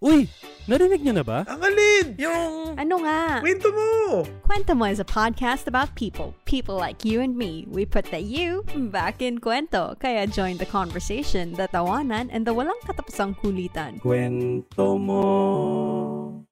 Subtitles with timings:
[0.00, 0.32] Uy,
[0.64, 1.44] narinig niyo na ba?
[1.44, 2.16] Ang alin?
[2.16, 2.72] Yung...
[2.72, 3.44] Ano nga?
[3.44, 4.24] Kwento mo!
[4.48, 6.32] Kwento Mo is a podcast about people.
[6.48, 7.68] People like you and me.
[7.68, 10.00] We put the you back in kwento.
[10.00, 14.00] Kaya join the conversation, the tawanan, and the walang katapusang kulitan.
[14.00, 16.48] Kwento mo.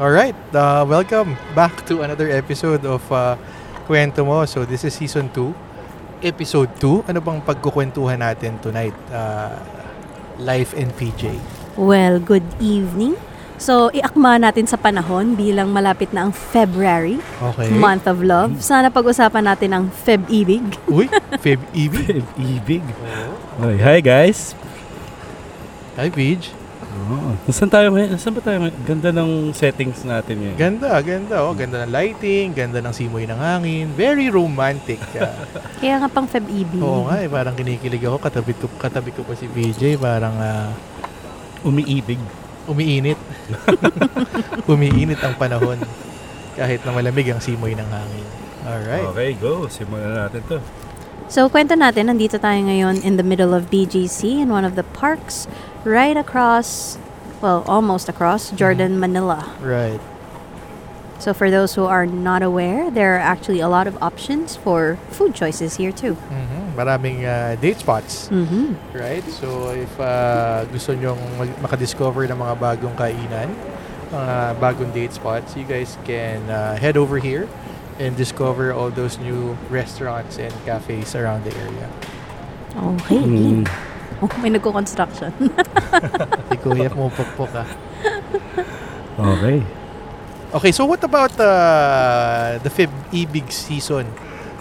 [0.00, 3.36] Alright, uh, welcome back to another episode of uh,
[3.84, 4.48] Kwento Mo.
[4.48, 7.12] So this is season 2, episode 2.
[7.12, 8.96] Ano bang pagkukwentuhan natin tonight?
[9.12, 9.52] Uh,
[10.40, 11.59] Life and PJ.
[11.80, 13.16] Well, good evening.
[13.56, 17.72] So, iakma natin sa panahon bilang malapit na ang February, Okay.
[17.72, 18.60] month of love.
[18.60, 20.64] Sana pag-usapan natin ang Feb-ibig.
[20.84, 21.08] Uy,
[21.44, 22.20] Feb Ivy.
[22.36, 22.84] Ibig.
[23.56, 24.52] Okay, hi guys.
[25.96, 26.52] Hi, Pidge.
[27.10, 28.12] Oh, nasaan tayo ngayon?
[28.12, 28.76] Nasaan ba tayo ngayon?
[28.82, 30.56] Ganda ng settings natin ngayon.
[30.56, 31.36] Ganda, ganda.
[31.42, 33.88] Oh, ganda ng lighting, ganda ng simoy ng hangin.
[33.92, 35.00] Very romantic.
[35.12, 35.28] Uh,
[35.80, 36.80] Kaya nga pang Feb-ibig.
[36.80, 38.20] oo nga, eh, parang kinikilig ako.
[38.20, 39.96] Katabi ko, katabi ko pa si PJ.
[39.96, 40.72] Parang ah,
[41.66, 42.20] Umiibig.
[42.70, 43.18] umiinit.
[44.72, 45.78] umiinit ang panahon.
[46.54, 48.26] Kahit na malamig ang simoy ng hangin.
[48.62, 49.06] Alright.
[49.10, 49.66] Okay, go.
[49.66, 50.58] Simulan natin to.
[51.30, 54.82] So, kwento natin, nandito tayo ngayon in the middle of BGC in one of the
[54.98, 55.46] parks
[55.86, 56.98] right across,
[57.38, 59.46] well, almost across, Jordan, Manila.
[59.62, 60.02] Right.
[61.20, 64.96] So, for those who are not aware, there are actually a lot of options for
[65.12, 66.16] food choices here too.
[66.16, 66.72] Mhm.
[66.80, 68.32] Maraming ah, date spots.
[68.32, 68.72] Mm-hmm.
[68.96, 69.20] Right?
[69.28, 73.52] So, if ah, gusto mag- makadiscover ng mga bagong kainan,
[74.08, 77.44] mga bagong date spots, you guys can ah, head over here
[78.00, 81.88] and discover all those new restaurants and cafes around the area.
[82.96, 83.20] Okay.
[83.20, 83.68] Mm.
[84.20, 85.32] Oh, may nagko-construction.
[86.52, 87.64] Si Kuya, pumupukpok ka.
[89.16, 89.64] Okay.
[90.50, 94.02] Okay, so what about uh, the Feb Ibig season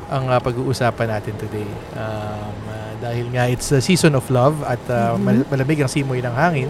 [0.05, 1.65] ang uh, pag-uusapan natin today?
[1.91, 5.21] Um, uh, dahil nga it's the season of love at uh, Mhm.
[5.23, 6.69] mal- malamig ang simoy ng hangin.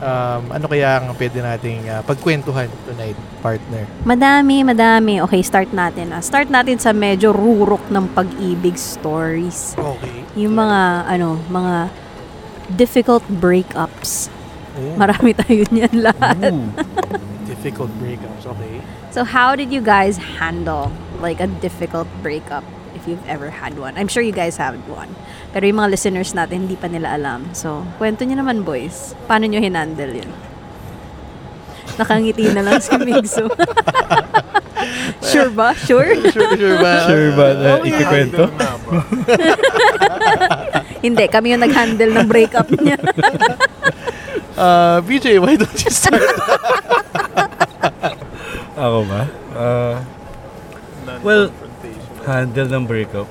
[0.00, 3.84] Um, ano kaya ang pwede nating uh, pagkwentuhan tonight, partner?
[4.00, 5.20] madami, madami.
[5.20, 6.08] Okay, start natin.
[6.08, 6.24] Ah.
[6.24, 9.76] Start natin sa medyo rurok ng pag-ibig stories.
[9.76, 10.24] Okay.
[10.40, 11.92] Yung mga, ano, mga
[12.72, 14.32] difficult breakups.
[14.72, 16.40] Oh, Marami tayo niyan lahat.
[16.48, 16.72] Ooh.
[17.60, 18.48] Difficult breakups.
[18.48, 18.80] Okay.
[19.12, 20.88] So how did you guys handle
[21.20, 22.64] like a difficult breakup
[22.96, 24.00] if you've ever had one?
[24.00, 25.12] I'm sure you guys have one.
[25.52, 27.52] Pero yung mga listeners natin hindi pa nila alam.
[27.52, 29.12] So, kwento nyo naman boys.
[29.28, 30.30] Paano nyo hinandle yun?
[32.00, 33.44] Nakangiti na lang si Migso.
[35.30, 35.76] sure ba?
[35.76, 36.16] Sure?
[36.32, 36.92] Sure, sure ba?
[37.04, 38.48] Sure ba na ikikwento?
[41.04, 42.96] hindi, kami yung nag-handle ng breakup niya.
[44.56, 46.24] Uh, BJ, why don't you start?
[48.84, 49.22] Ako ba?
[49.52, 49.96] Uh,
[51.20, 51.50] well,
[52.24, 53.28] handle ng breakup.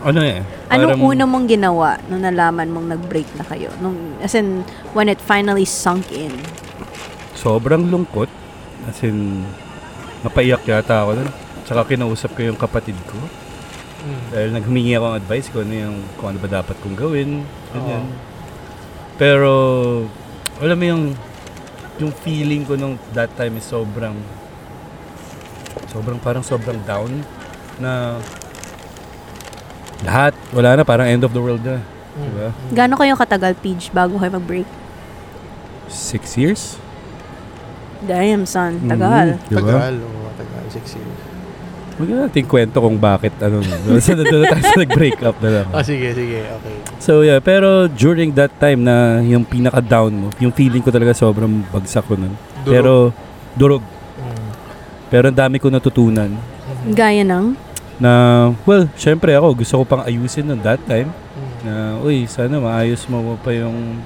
[0.00, 0.40] Ano eh?
[0.72, 3.68] Anong parang- una mong ginawa nung nalaman mong nag-break na kayo?
[3.84, 4.64] Nung, as in,
[4.96, 6.32] when it finally sunk in.
[7.36, 8.28] sobrang lungkot.
[8.84, 9.44] As in,
[10.20, 11.30] napaiyak yata ako nun.
[11.64, 13.16] Tsaka kinausap ko yung kapatid ko.
[14.00, 14.22] Mm.
[14.32, 17.44] Dahil naghumingi ako ng advice kung ano, yung, kung ano ba dapat kong gawin.
[17.72, 18.04] Ganyan.
[19.20, 19.52] Pero,
[20.60, 21.04] alam mo yung,
[22.00, 24.16] yung feeling ko nung that time is sobrang,
[25.92, 27.12] sobrang parang sobrang down
[27.76, 28.16] na
[30.00, 31.84] lahat, wala na, parang end of the world na.
[32.16, 32.24] Mm.
[32.24, 32.48] Diba?
[32.72, 34.68] Gaano kayo katagal, Peach, bago kayo mag-break?
[35.92, 36.80] Six years?
[38.00, 38.80] Damn, son.
[38.88, 39.36] Tagal.
[39.36, 39.60] Mhm, diba?
[39.60, 39.94] Tagal.
[40.00, 40.64] Oh, tagal.
[40.72, 41.29] Six years.
[42.00, 43.60] Huwag na natin kwento kung bakit ano.
[43.84, 45.68] Nandun na tayo sa nag-break up na lang.
[45.68, 46.48] Ah, sige, sige.
[46.48, 46.76] Okay.
[46.96, 51.60] So yeah, pero during that time na yung pinaka-down mo, yung feeling ko talaga sobrang
[51.68, 52.32] bagsak ko nun.
[52.64, 52.72] Durog.
[52.72, 52.92] Pero
[53.52, 53.84] durog.
[54.16, 54.48] Mm.
[55.12, 56.32] Pero ang dami ko natutunan
[56.70, 56.94] Mhm.
[56.94, 57.46] Gaya ng?
[58.00, 58.12] na,
[58.64, 61.12] well, syempre ako, gusto ko pang ayusin nun that time.
[61.12, 61.52] Mm.
[61.68, 64.00] Na, uy, sana maayos mo pa yung,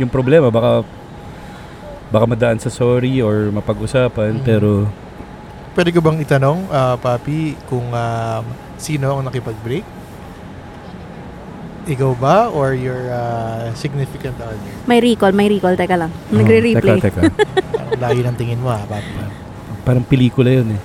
[0.00, 0.48] yung problema.
[0.48, 0.80] Baka,
[2.08, 4.40] baka madaan sa sorry or mapag-usapan.
[4.40, 4.44] Mhm.
[4.48, 4.88] Pero,
[5.74, 8.44] Pwede ko bang itanong, ah, Papi, kung um,
[8.78, 9.82] sino ang nakipag-break?
[11.84, 14.56] Ikaw ba or your ah, significant other?
[14.86, 15.74] May recall, may recall.
[15.74, 16.14] Teka lang.
[16.30, 16.78] Nagre-replay.
[16.78, 17.42] Oh, teka, teka.
[17.74, 19.12] Parang layo ng tingin mo, ha, Papi.
[19.82, 20.80] Parang pelikula yun eh.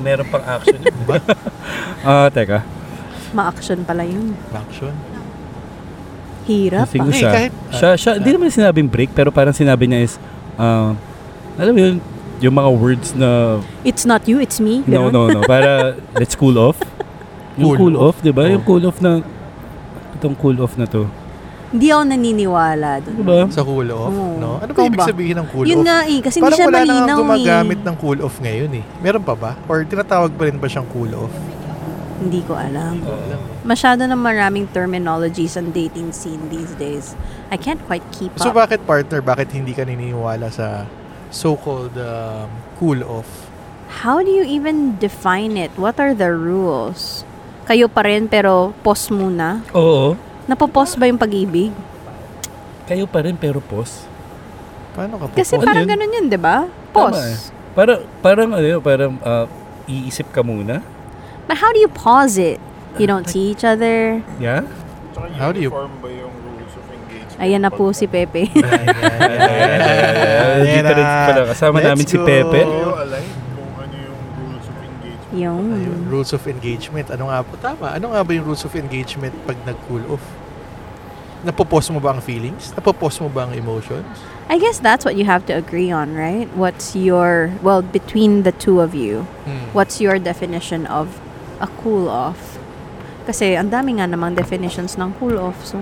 [0.00, 0.96] Meron pang action yun.
[1.04, 1.20] Ba?
[2.00, 2.64] Ah, teka.
[3.36, 4.32] Ma-action pala yun.
[4.48, 4.96] Action?
[6.48, 7.04] Hirap Kasi ah.
[7.04, 10.16] Eh, siya, kahit- siya, siya, hindi naman sinabing break, pero parang sinabi niya is,
[10.56, 10.96] ah,
[11.60, 12.00] alam mo yun,
[12.40, 14.82] yung mga words na, It's not you, it's me.
[14.84, 16.80] no, no, no, para, let's cool off.
[17.52, 18.46] Yung Cool cool, off, di ba?
[18.46, 18.54] Oh.
[18.56, 19.20] Yung cool off na,
[20.16, 21.04] itong cool off na to.
[21.68, 23.14] Hindi ako naniniwala dun.
[23.14, 23.44] Di ba?
[23.46, 24.38] Sa cool off, Oo.
[24.38, 24.50] no?
[24.58, 25.04] Ano ba ibig ba?
[25.04, 25.84] sabihin ng cool Yun off?
[25.84, 27.84] nga eh, kasi hindi Parang siya wala na nga malinaw gumagamit eh.
[27.84, 28.84] ng cool off ngayon eh.
[28.98, 29.50] Meron pa ba?
[29.66, 31.34] Or tinatawag pa rin ba siyang cool off?
[32.18, 32.94] Hindi ko alam.
[33.02, 33.36] Oo.
[33.62, 37.12] Masyado na maraming terminologies ang dating scene these days.
[37.48, 38.56] I can't quite keep So up.
[38.58, 40.88] bakit partner, bakit hindi ka naniniwala sa
[41.30, 43.50] so-called um, cool off?
[44.02, 45.74] How do you even define it?
[45.74, 47.26] What are the rules?
[47.66, 49.62] Kayo pa rin pero pause muna.
[49.74, 50.14] Oo.
[50.46, 51.70] Napopause ba yung pag-ibig?
[52.86, 54.06] Kayo pa rin pero pause.
[54.94, 55.34] Paano ka po?
[55.38, 55.90] Kasi parang yun?
[55.94, 56.66] ganun yun, di ba?
[56.90, 57.38] Tama eh.
[57.38, 57.54] Pause.
[57.70, 59.46] Para, parang ano yun, parang ah,
[59.86, 60.82] iisip ka muna.
[61.46, 62.58] But how do you pause it?
[62.98, 64.18] You don't see each other.
[64.42, 64.66] Yeah?
[65.38, 66.34] How do you- uniform ba yung?
[67.40, 68.52] Ayan na po si Pepe.
[68.52, 68.60] Ka
[70.60, 71.48] rin pala.
[71.48, 72.24] Kasama Let's namin si go.
[72.28, 72.60] Pepe.
[75.30, 75.62] Yung...
[75.72, 77.06] Ayun, rules of engagement.
[77.08, 77.54] Ano nga po?
[77.56, 77.94] Tama.
[77.96, 80.24] Ano nga ba yung rules of engagement pag nag-cool off?
[81.40, 82.74] Napopos mo ba ang feelings?
[82.76, 84.04] Napopos mo ba ang emotions?
[84.50, 86.50] I guess that's what you have to agree on, right?
[86.52, 87.54] What's your...
[87.62, 89.70] Well, between the two of you, Hmm.
[89.72, 91.22] what's your definition of
[91.62, 92.58] a cool off?
[93.24, 95.62] Kasi ang dami nga namang definitions ng cool off.
[95.64, 95.80] So,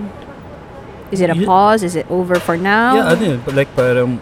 [1.11, 1.45] is it a Yeah.
[1.45, 1.83] pause?
[1.83, 2.95] Is it over for now?
[2.95, 4.19] Yeah, ano yun, like parang,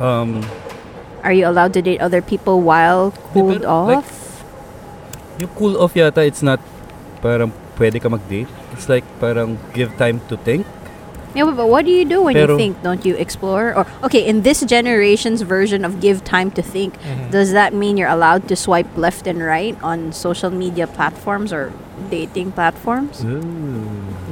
[0.00, 0.42] um,
[1.22, 4.42] Are you allowed to date other people while cooled pero, like, off?
[5.38, 6.58] yung cool off yata, it's not
[7.22, 8.50] parang pwede ka mag-date.
[8.74, 10.66] It's like parang give time to think.
[11.34, 12.82] yeah, but, but what do you do when pero- you think?
[12.82, 13.72] Don't you explore?
[13.72, 17.30] Or okay, in this generation's version of give time to think, Mhm.
[17.30, 21.72] does that mean you're allowed to swipe left and right on social media platforms or
[22.08, 23.20] dating platforms?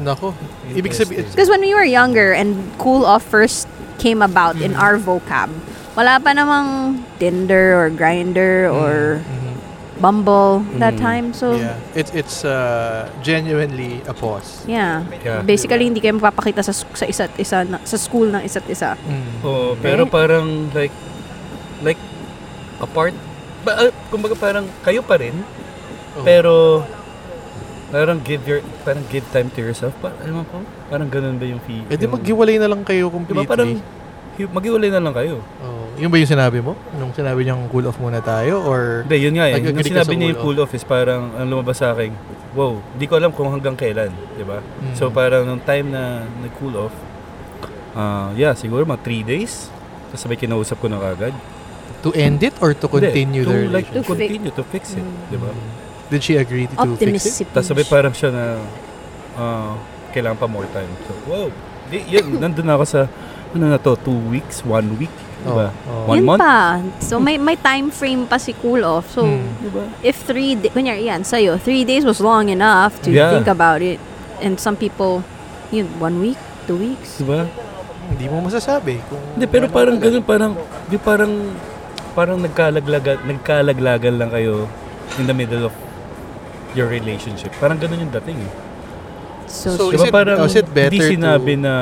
[0.00, 0.32] Nako.
[0.70, 3.68] Ibig sabihin, Because when we were younger and cool off first
[3.98, 5.52] came about in our vocab,
[5.92, 9.38] wala pa namang Tinder or Grinder or Mhm.
[10.00, 11.04] Bumble that Mm.
[11.04, 11.26] time.
[11.36, 14.64] So, yeah, it's it's uh, genuinely a pause.
[14.64, 15.04] yeah.
[15.20, 15.44] Yeah.
[15.44, 18.96] Basically, hindi kayo mapapakita sa, sa isa't isa, na, sa school ng isa't isa.
[18.96, 19.44] Mm.
[19.44, 20.96] Oo, pero parang like,
[21.84, 22.00] like,
[22.80, 23.12] apart,
[23.60, 25.36] ba, uh, kumbaga parang kayo pa rin,
[26.16, 26.24] Oh.
[26.24, 26.80] pero
[27.90, 29.92] parang give your, parang give time to yourself.
[29.98, 31.82] Pa, alam mo po, parang ganun ba yung fee?
[31.87, 33.46] Eh di maghiwalay na lang kayo Di ba completely.
[33.46, 33.70] parang,
[34.34, 35.42] hi- maghiwalay na lang kayo.
[35.60, 36.72] oh, yun ba yung sinabi mo?
[36.94, 38.62] Nung sinabi niyang cool off muna tayo?
[38.62, 39.58] Or Hindi, yun nga eh.
[39.58, 42.14] Nung sinabi niya yung cool off is parang ang lumabas sa akin,
[42.50, 44.62] wow, di ko alam kung hanggang kailan, di ba?
[44.62, 44.94] Mm.
[44.94, 46.94] So parang nung time na nag-cool off,
[47.93, 49.66] ah yeah, siguro mga 3 days,
[50.08, 51.34] tapos sabay kinausap ko na kagad.
[52.00, 53.93] to end it or to continue Hindi, the to, like, relationship?
[53.93, 55.52] to continue, to fix it, di ba?
[56.10, 57.46] Did she agree to, to fix it?
[57.46, 57.46] Optimistic.
[57.50, 58.44] Tapos sabay parang siya na,
[59.34, 59.78] ah,
[60.10, 60.90] kailangan pa more time.
[61.06, 61.46] So, wow.
[61.86, 63.00] Di, yun, nandun na ako sa,
[63.50, 65.10] ano na to, 2 weeks, 1 week,
[65.40, 65.70] di ba?
[65.86, 66.10] Oh, oh.
[66.10, 66.40] One Yun month?
[66.40, 66.58] pa.
[66.98, 69.06] So, may, may time frame pa si cool off.
[69.08, 69.46] So, Hmm.
[69.58, 69.86] Di ba?
[70.02, 73.30] if three, da- kunyari yan, sa'yo, three days was long enough to Yeah.
[73.30, 74.02] think about it.
[74.38, 75.22] And some people,
[75.70, 77.18] yun, one week, two weeks.
[77.18, 77.46] Di ba?
[78.10, 80.52] Hindi mo masasabi kung Hindi, pero parang ganun, parang,
[80.86, 81.32] di parang,
[82.12, 84.66] parang nagkalaglagan, nagkalaglagan lang kayo
[85.14, 85.74] in the middle of
[86.72, 87.50] your relationship.
[87.56, 88.52] Parang ganun yung dating eh.
[89.46, 91.75] So, So, Di is it- parang is it better hindi sinabi to- na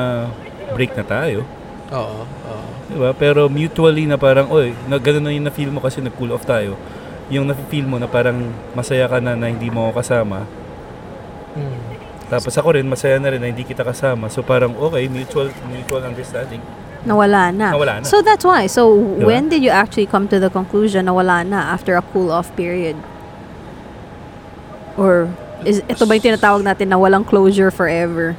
[0.72, 1.44] break na tayo.
[1.90, 2.66] Oo, oo.
[2.88, 3.12] Di ba?
[3.12, 6.76] Pero mutually na parang, oy, na, ganun na yung na-feel mo kasi nag-cool off tayo.
[7.28, 8.40] Yung na-feel mo na parang
[8.72, 10.48] masaya ka na na hindi mo ako kasama.
[11.52, 11.76] Hmm.
[12.28, 14.28] Tapos ako rin, masaya na rin na hindi kita kasama.
[14.28, 16.60] So parang, okay, mutual mutual understanding.
[16.98, 17.72] nawala na.
[17.72, 18.04] Nawala na.
[18.04, 18.66] So, that's why.
[18.66, 19.24] So, Diba?
[19.24, 22.50] when did you actually come to the conclusion na wala na after a cool off
[22.52, 22.98] period?
[24.98, 25.30] Or,
[25.62, 28.34] is ito ba yung tinatawag natin na walang closure forever?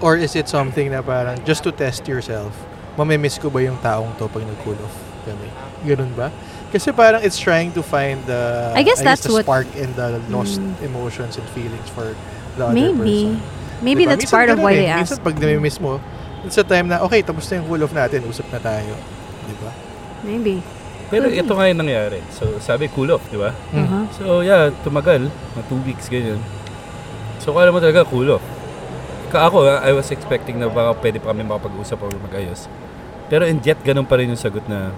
[0.00, 2.54] Or is it something na parang just to test yourself,
[2.96, 5.50] mamimiss ko ba yung taong to pag nag-cool off kami?
[5.84, 6.30] Ganun ba?
[6.70, 10.22] Kasi parang it's trying to find the I guess that's the what- spark and the
[10.30, 10.78] lost Mm.
[10.86, 12.14] emotions and feelings for
[12.56, 13.26] the other Maybe.
[13.26, 13.42] person.
[13.82, 14.14] Maybe Diba?
[14.14, 14.76] that's Minsan part of why eh.
[14.78, 15.26] they Minsan ask.
[15.26, 15.98] pag nami-miss mo,
[16.46, 18.92] it's a time na, okay, tapos na yung cool off natin, usap na tayo.
[19.44, 19.72] Di ba?
[20.22, 20.60] Maybe.
[21.10, 22.22] Pero ito nga yung nangyari.
[22.30, 23.50] So sabi, cool off, di ba?
[23.74, 24.04] Uh-huh.
[24.14, 25.26] So yeah, tumagal.
[25.58, 26.38] Mga two weeks, ganyan.
[27.42, 28.44] So kala mo talaga cool off.
[29.34, 32.70] Ka ako, ah, I was expecting na baka pwede pa kami makapag-usap or mag-ayos.
[33.30, 34.94] Pero and yet, ganun pa rin yung sagot na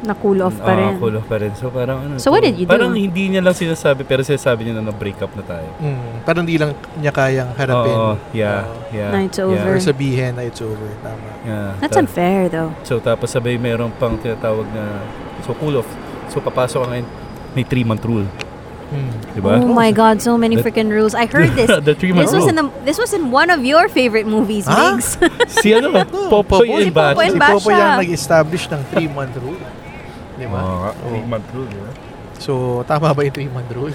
[0.00, 0.96] Na cool off pa ah, rin.
[0.96, 1.52] cool off pa rin.
[1.52, 2.14] So parang ano.
[2.16, 2.72] So what did you do?
[2.72, 5.68] Parang hindi niya lang sinasabi, pero sinasabi niya na na-break up na tayo.
[5.76, 6.24] Mm.
[6.24, 7.92] Parang di lang niya kayang harapin.
[7.92, 8.96] Oo, yeah, Oo.
[8.96, 9.10] yeah.
[9.10, 9.70] Na it's yeah, over.
[9.70, 10.88] Or sabihin na it's over.
[11.00, 11.28] Tama.
[11.42, 12.72] Yeah, That's Ta- unfair though.
[12.82, 15.04] So tapos sabay meron pang tinatawag na
[15.42, 15.88] so cool off.
[16.28, 17.06] So papasok ka ngayon,
[17.52, 18.24] may 3 month rule,
[18.90, 19.12] Mm.
[19.30, 19.60] 'di ba?
[19.60, 21.12] Oh my god, so many The- freaking rules.
[21.12, 21.68] I heard this.
[21.68, 22.50] the 3 month This was rule.
[22.50, 24.96] in the this was in one of your favorite movies, Ah?
[24.96, 25.14] Migs.
[25.46, 25.92] si ano,
[26.32, 26.82] Popoy Popoy.
[26.82, 27.14] and Batch.
[27.14, 27.54] Popoy and Si Basha.
[27.54, 29.62] Popo yung nag-establish ng 3-month rule.
[30.40, 30.58] Di ba?
[30.58, 31.04] Oo nga, Oo.
[31.06, 31.90] three month rule, di ba?
[32.40, 32.52] So,
[32.88, 33.92] tama ba yung 3-month rule?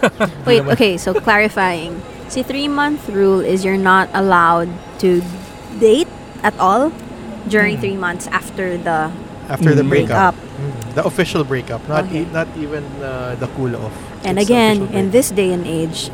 [0.48, 2.00] Wait, okay, so clarifying.
[2.26, 5.20] Si three-month rule is you're not allowed to
[5.76, 6.08] date
[6.40, 6.88] at all
[7.44, 7.84] during Hmm.
[7.84, 9.12] three months after the
[9.52, 10.32] After the breakup.
[10.32, 10.34] breakup.
[10.56, 10.72] Mm.
[10.94, 12.24] The official breakup, not Okay.
[12.24, 13.92] e- not even uh, the cool off.
[14.24, 15.12] And It's the again, official in breakup.
[15.12, 16.08] this day and age,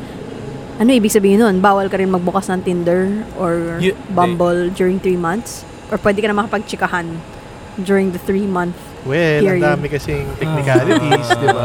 [0.75, 1.63] ano ibig sabihin nun?
[1.63, 5.63] Bawal ka rin magbukas ng Tinder or You- Bumble during three months?
[5.87, 7.23] Or pwede ka na makapagtsikahan
[7.79, 8.75] during the three month?
[9.01, 9.63] Well, period.
[9.63, 11.63] ang dami kasing technicalities, di ba?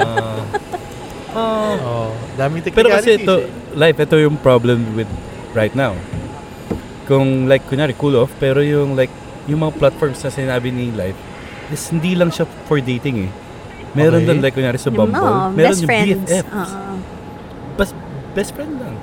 [1.35, 1.75] Ah.
[1.75, 3.27] Oh, daming Pero kasi technicalities.
[3.27, 3.75] ito, eh.
[3.75, 5.11] life, ito yung problem with
[5.51, 5.99] right now.
[7.05, 9.11] Kung like, kunyari, cool off, pero yung like,
[9.45, 11.19] yung mga platforms na sinabi ni life,
[11.69, 13.31] is hindi lang siya for dating eh.
[13.93, 14.27] Meron Okay.
[14.27, 16.31] doon, like, kunyari sa Bumble, oh, meron best yung friends.
[16.31, 16.51] BFFs.
[16.51, 16.97] Uh-uh.
[17.75, 17.91] Bas,
[18.33, 18.95] best friend lang.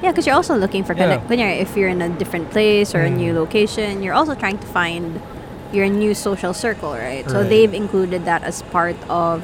[0.00, 1.16] Yeah, because you're also looking for Yeah.
[1.20, 3.16] Kunyari, if you're in a different place or a Mm.
[3.16, 5.16] new location, you're also trying to find
[5.74, 7.26] your new social circle, right?
[7.26, 7.50] So Right.
[7.50, 9.42] they've included that as part of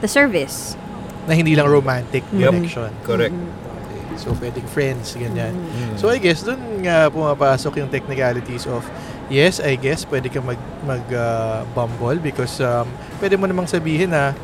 [0.00, 0.78] the service.
[1.22, 2.50] na hindi lang romantic Yep.
[2.50, 2.90] connection.
[3.02, 3.30] Correct.
[3.30, 4.18] Okay.
[4.18, 5.54] So, pwedeng friends, ganyan.
[5.54, 5.94] Mm.
[5.94, 8.82] So, I guess, dun nga pumapasok yung technicalities of,
[9.28, 14.10] yes, I guess, pwede ka mag, mag uh, Bumble because um, pwede mo namang sabihin
[14.10, 14.34] na,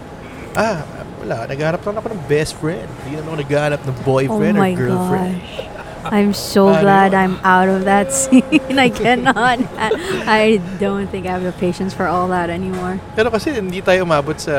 [0.54, 0.87] ah,
[1.18, 2.87] wala, naghahanap lang ako ng best friend.
[3.02, 5.37] Hindi naman ako naghahanap ng Oh boyfriend or my girlfriend.
[5.37, 5.77] gosh.
[6.07, 7.12] I'm so glad?
[7.12, 8.45] I'm out of that scene.
[8.78, 9.59] I cannot.
[10.25, 13.00] I don't think I have the patience for all that anymore.
[13.19, 14.57] Pero kasi hindi tayo umabot sa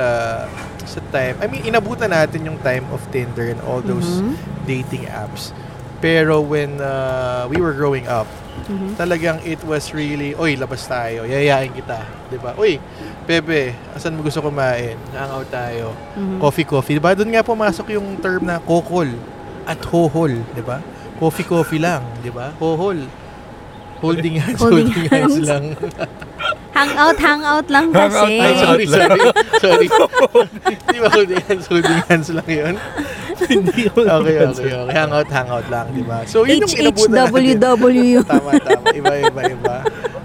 [0.84, 1.38] sa time.
[1.40, 4.34] I mean, inabutan natin yung time of Tinder and all those Mhm.
[4.66, 5.54] dating apps.
[6.00, 8.26] Pero when uh, we were growing up,
[8.70, 8.96] Mhm.
[8.96, 12.06] talagang it was really, oy, labas tayo, yayain kita.
[12.30, 12.54] 'Di ba?
[12.56, 12.78] Uy,
[13.26, 14.94] Bebe, asan mo gusto kumain?
[15.12, 15.94] Hangout tayo.
[16.16, 16.38] Mhm.
[16.38, 16.96] Coffee, coffee.
[16.98, 17.14] 'Di ba?
[17.14, 19.10] Doon nga pumasok yung term na kokol
[19.66, 20.34] at hohol.
[20.54, 20.82] 'di ba?
[21.20, 22.02] Coffee, coffee lang.
[22.20, 22.56] 'di ba?
[22.58, 23.04] Hohol.
[24.00, 25.36] Holding hands, Holding holding, hands.
[25.36, 25.48] hands.
[25.48, 25.64] lang.
[26.80, 28.40] Hangout, hangout lang Hangout, kasi.
[28.40, 28.96] Ay, sorry, lang.
[28.96, 29.22] sorry.
[29.68, 29.88] sorry.
[30.88, 32.76] Di ba holding hands, holding hands lang yun?
[33.36, 34.94] Hindi ko Okay, okay, okay.
[34.96, 36.24] Hangout, hangout lang, di ba?
[36.24, 37.60] So, yun yung inabutan natin.
[37.60, 38.24] HHWW.
[38.24, 38.86] Tama, tama.
[38.96, 39.76] Iba, iba, iba.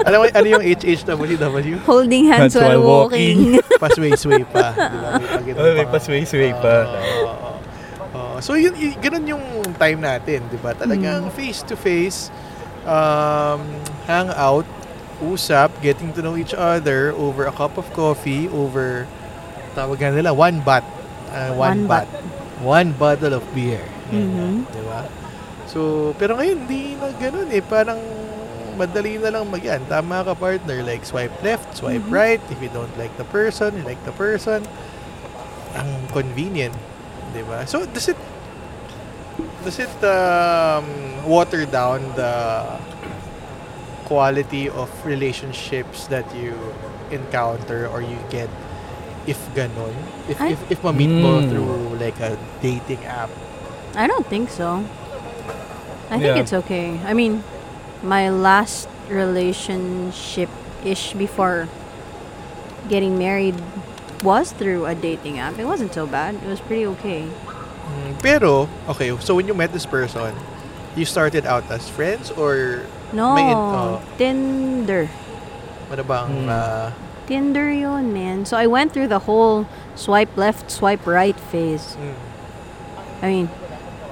[0.07, 1.75] Alam mo, ano yung HHWW?
[1.83, 3.59] Holding hands Hands while while walking.
[3.75, 4.71] Pasway-sway pa.
[4.71, 5.11] Di ba?
[5.43, 6.87] May Oh, may pasway-sway pa.
[6.87, 7.54] Oo, oo, oo.
[8.35, 8.43] Oo.
[8.43, 10.75] so, yun, y- ganun yung time natin, di ba?
[10.75, 12.35] Talagang face-to-face,
[12.83, 13.63] um,
[14.05, 14.67] hang out,
[15.23, 19.07] usap, getting to know each other over a cup of coffee, over,
[19.73, 20.83] tawag nga nila, one bat.
[21.31, 22.09] Uh, one, One bat.
[22.59, 23.83] One bottle of beer.
[24.11, 24.67] Mhm.
[24.69, 25.03] Di ba?
[25.67, 27.59] So, pero ngayon, hindi na ganun eh.
[27.59, 27.99] Parang
[28.75, 29.83] madali na lang mag yan.
[29.87, 30.79] Tama ka partner.
[30.83, 32.15] Like, swipe left, swipe Mhm.
[32.15, 32.43] right.
[32.49, 34.63] If you don't like the person, you like the person.
[35.75, 36.75] Ang convenient.
[37.35, 37.67] Di ba?
[37.67, 38.17] So, does it
[39.67, 40.87] does it um,
[41.27, 42.79] water down the
[44.05, 46.53] quality of relationships that you
[47.11, 48.49] encounter or you get
[49.27, 49.95] if ganon?
[50.29, 51.51] If, I- if, if ma-meet mo Mm.
[51.51, 53.31] through like a dating app.
[53.97, 54.85] I don't think so.
[56.11, 56.43] I think Yeah.
[56.43, 57.01] it's okay.
[57.07, 57.43] I mean,
[58.05, 61.67] my last relationship-ish before
[62.89, 63.57] getting married
[64.25, 65.59] was through a dating app.
[65.61, 66.35] It wasn't so bad.
[66.41, 67.29] It was pretty okay.
[67.29, 70.33] Mm, Pero, okay, so when you met this person,
[70.97, 74.01] you started out as friends or No, May in- oh.
[74.19, 75.07] Tinder.
[75.93, 76.49] ano bang Hmm.
[76.51, 76.89] ah,
[77.29, 78.45] Tinder yun, man.
[78.45, 81.95] So I went through the whole swipe left, swipe right phase.
[82.01, 82.17] mm,
[83.23, 83.47] I mean,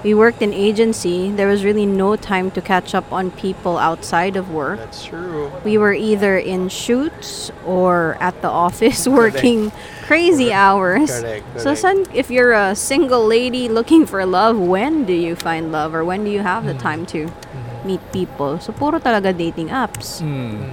[0.03, 1.31] we worked in agency.
[1.31, 4.79] There was really no time to catch up on people outside of work.
[4.79, 5.51] that's true.
[5.65, 9.71] We were either in shoots or at the office working
[10.07, 11.09] crazy hours.
[11.11, 15.71] Correct, So, son, if you're a single lady looking for love, when do you find
[15.71, 16.83] love or when do you have the Mm.
[16.83, 17.85] time to Mhm.
[17.87, 18.59] meet people?
[18.59, 20.19] So, puro talaga dating apps.
[20.19, 20.27] Mm.
[20.27, 20.73] Mm, mm.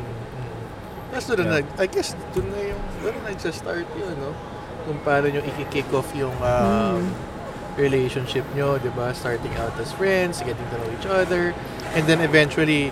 [1.14, 1.56] Tapos doon na, Yeah.
[1.62, 4.34] nag, I guess doon na yung, doon na nagsa-start yun, no?
[4.90, 7.10] Kung paano nyo i-kick off yung um, Mm.
[7.80, 9.16] Relationship nyo, di ba?
[9.16, 11.56] Starting out as friends, getting to know each other,
[11.96, 12.92] and then eventually,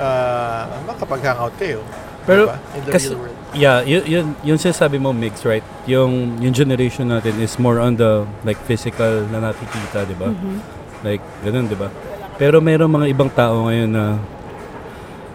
[0.00, 1.84] uh, makapag-hangout kayo.
[2.24, 2.58] Pero, diba?
[2.72, 3.38] In the kasi- real world.
[3.54, 5.62] Yeah, yun, yun, yung sinasabi mo mix, right?
[5.86, 10.34] Yung, yung generation natin is more on the like physical na nakikita, di ba?
[10.34, 10.58] Mhm.
[11.06, 11.86] Like, ganun, di ba?
[12.34, 14.18] Pero meron mga ibang tao ngayon na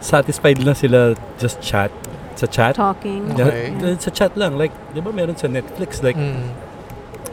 [0.04, 1.88] satisfied na sila just chat.
[2.36, 2.76] Sa chat.
[2.76, 3.32] Talking.
[3.36, 3.72] Okay.
[4.00, 4.60] sa chat lang.
[4.60, 6.52] Like, di ba meron sa Netflix, like, Mm.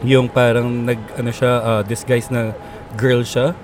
[0.01, 2.53] Yung parang nag, ano siya, uh, disguise na
[2.93, 3.57] girl siya.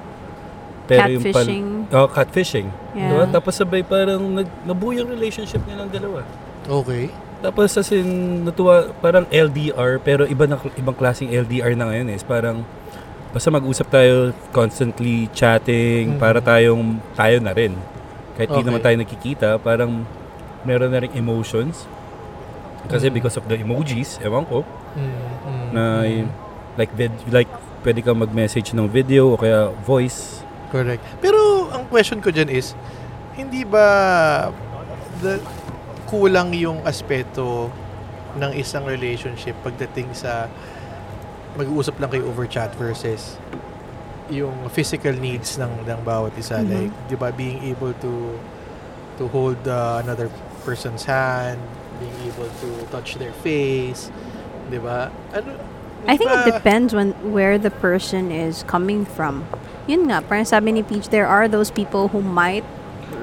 [0.83, 1.67] Pero yung pal- Catfishing.
[1.89, 2.67] oh, catfishing.
[2.91, 3.09] Yeah.
[3.09, 3.25] Diba?
[3.31, 6.25] Tapos sabay parang nag, nabuo yung relationship nilang dalawa.
[6.63, 7.07] Okay.
[7.39, 8.07] Tapos as in,
[8.43, 12.63] natuwa, parang LDR, pero iba na, ibang klaseng LDR na ngayon is parang,
[13.29, 14.15] basta mag-usap tayo
[14.49, 16.19] constantly chatting, Mhm.
[16.19, 17.75] para tayong, tayo na rin.
[18.33, 18.65] Kahit di Okay.
[18.65, 20.07] naman tayo nakikita, parang
[20.63, 21.83] meron na rin emotions.
[22.83, 23.13] Kasi Mhm.
[23.13, 24.63] because of the emojis, ewan ko,
[24.93, 25.83] Mm, mm, na
[26.77, 27.49] like, vid, like
[27.83, 30.39] pwede kang mag-message ng video o kaya voice.
[30.71, 31.03] Correct.
[31.19, 32.73] Pero ang question ko dyan is,
[33.33, 34.49] hindi ba
[35.19, 35.41] the,
[36.07, 37.69] kulang yung aspeto
[38.33, 40.49] ng isang relationship pagdating sa
[41.53, 43.37] mag-uusap lang kayo over chat versus
[44.33, 46.69] yung physical needs ng ng bawat isa Mhm.
[46.69, 48.33] like 'di ba being able to
[49.21, 50.31] to hold uh, another
[50.65, 51.61] person's hand
[52.01, 54.09] being able to touch their face
[54.69, 55.51] 'di ba ano
[56.03, 59.47] I think it depends when where the person is coming from.
[59.87, 62.67] Yun nga, parang sabi ni Peach, there are those people who might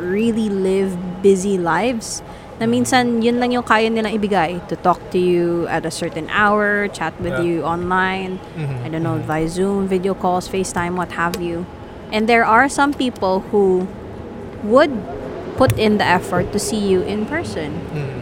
[0.01, 2.25] really live busy lives
[2.57, 6.29] na minsan yun lang yung kaya nilang ibigay to talk to you at a certain
[6.33, 7.45] hour, chat with Yeah.
[7.45, 9.29] you online, Mhm, I don't know, mhm.
[9.29, 11.65] via Zoom, video calls, FaceTime, what have you.
[12.13, 13.89] And there are some people who
[14.65, 14.93] would
[15.57, 17.81] put in the effort to see you in person.
[17.93, 18.20] Mhm, mhm,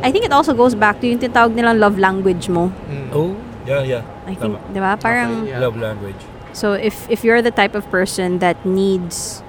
[0.00, 2.70] I think it also goes back to yung tinatawag nilang love language mo.
[2.86, 3.10] mhm.
[3.10, 4.02] Oh, yeah, yeah.
[4.24, 4.70] I think, Tama.
[4.70, 4.92] di ba?
[4.96, 5.60] Parang, Okay, yeah.
[5.60, 6.20] Love language.
[6.52, 9.42] so if, if you're the type of person that needs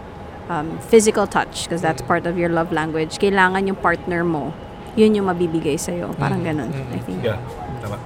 [0.47, 2.07] um, physical touch, because that's Mm.
[2.07, 4.49] part of your love language, kailangan yung partner mo,
[4.95, 6.17] yun yung mabibigay sa'yo.
[6.17, 7.19] Parang Mm, ganun, mm, I think.
[7.21, 7.37] Yeah,
[7.79, 8.01] tama.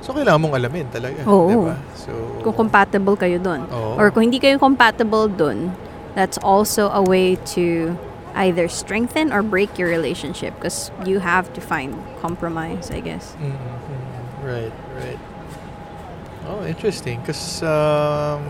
[0.00, 1.20] So, kailangan mong alamin talaga.
[1.28, 1.46] Oo.
[1.46, 1.76] Diba?
[1.94, 2.10] So,
[2.42, 3.68] Kung compatible kayo dun.
[3.68, 3.94] Oo.
[3.94, 5.76] Or kung hindi kayo compatible dun,
[6.16, 7.94] that's also a way to
[8.34, 13.36] either strengthen or break your relationship because you have to find compromise, I guess.
[13.40, 15.20] Mm, mm, right, right.
[16.48, 17.20] Oh, interesting.
[17.20, 18.42] Because, um,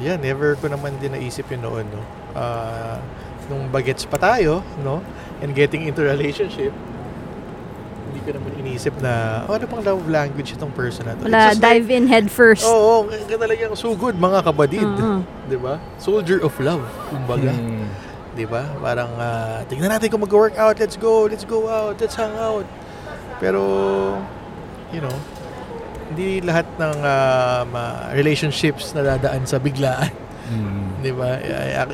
[0.00, 2.02] yeah, never ko naman din naisip yun noon, no?
[2.36, 2.98] Ah,
[3.48, 5.02] nung bagets pa tayo, no?
[5.40, 6.74] And getting into relationship,
[8.10, 11.24] hindi ko naman inisip na, oh, ano pang love language itong person na to?
[11.24, 12.66] Wala, just like, dive in head first.
[12.66, 14.90] Oo, oh, oh, talagang sugod, mga kabadid.
[15.48, 15.80] Di ba?
[15.96, 17.54] Soldier of love, kumbaga.
[17.54, 18.09] Mm.
[18.30, 18.62] Di ba?
[18.78, 22.66] Parang, ah, tignan natin kung mag-workout, let's go, let's go out, let's hang out.
[23.42, 23.62] Pero,
[24.94, 25.16] you know,
[26.10, 27.62] hindi lahat ng ah,
[28.14, 30.14] relationships na dadaan sa biglaan.
[30.50, 31.06] Mm.
[31.06, 31.38] Di ba?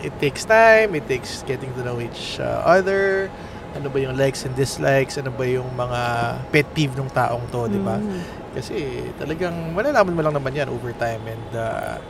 [0.00, 3.28] It takes time, it takes getting to know each uh, other,
[3.76, 6.00] ano ba yung likes and dislikes, ano ba yung mga
[6.48, 8.00] pet peeve ng taong to, di ba?
[8.00, 8.20] Mm.
[8.56, 8.76] Kasi
[9.20, 12.00] talagang malalaman mo lang naman yan over time and uh,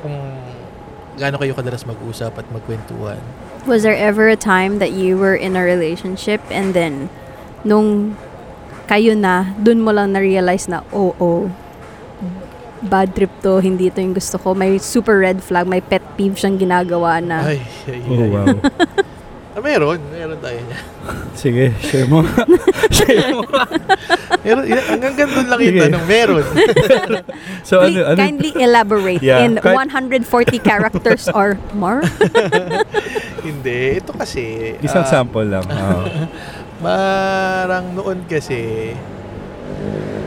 [0.00, 0.16] kung
[1.20, 3.20] gaano kayo kadalas mag-usap at magkwentuhan.
[3.66, 7.10] Was there ever a time that you were in a relationship and then
[7.66, 8.14] nung
[8.86, 11.50] kayo na, dun mo lang na-realize na, oo, oh,
[12.86, 14.54] bad trip to, hindi to yung gusto ko.
[14.54, 17.42] May super red flag, may pet peeve siyang ginagawa na.
[17.42, 17.58] Ay,
[17.90, 18.30] ay, Oh, ay.
[18.30, 18.46] wow.
[19.56, 20.78] Ah, meron, meron tayo niya.
[21.32, 22.20] Sige, share mo.
[22.94, 23.40] share mo.
[24.44, 26.44] Meron, hanggang ganun lang yung tanong, meron.
[27.66, 29.74] So, Please, ano, ano, kindly elaborate Yeah, in kahit-
[30.28, 32.04] 140 characters or more.
[33.46, 34.74] Hindi, ito kasi...
[34.82, 35.64] isang ah, sample lang.
[35.66, 36.02] Oo.
[36.84, 38.92] Marang noon kasi...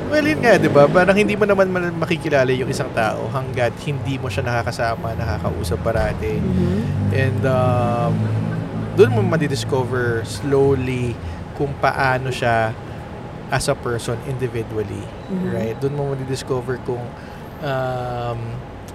[0.09, 0.89] Well, yun nga, di ba?
[0.89, 5.77] Parang hindi mo naman man- makikilala yung isang tao hanggat hindi mo siya nakakasama, nakakausap
[5.85, 6.41] parati.
[6.41, 6.79] Mhm.
[7.13, 8.13] And um,
[8.97, 11.13] doon mo madidiscover slowly
[11.53, 12.73] kung paano siya
[13.53, 15.05] as a person individually.
[15.29, 15.45] Mhm.
[15.53, 15.75] Right?
[15.77, 17.05] Doon mo madidiscover kung
[17.61, 18.39] um,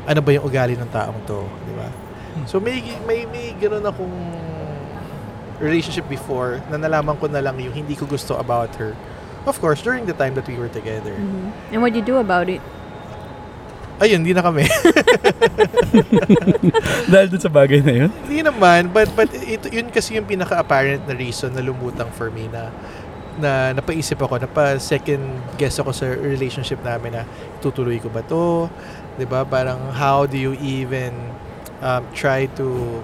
[0.04, 1.46] ano ba yung ugali ng taong to.
[1.62, 1.88] Di ba?
[2.46, 4.14] So may, may, may gano'n akong
[5.62, 8.92] relationship before na nalaman ko na lang yung hindi ko gusto about her.
[9.44, 11.14] Of course, during the time that we were together.
[11.14, 11.72] Mhm.
[11.72, 12.64] And what you do about it?
[14.02, 14.66] Ayun, hindi na kami.
[17.12, 18.10] Dahil dun sa bagay na yun.
[18.26, 22.50] Hindi naman, but but ito yun kasi yung pinaka-apparent na reason na lumutang for me
[22.50, 22.74] na
[23.38, 25.22] na napaisip ako, napa second
[25.54, 27.22] guess ako sa relationship namin na
[27.62, 28.66] tutuloy ko ba to?
[29.14, 29.46] 'Di ba?
[29.46, 31.14] Parang how do you even
[31.80, 33.00] um, try to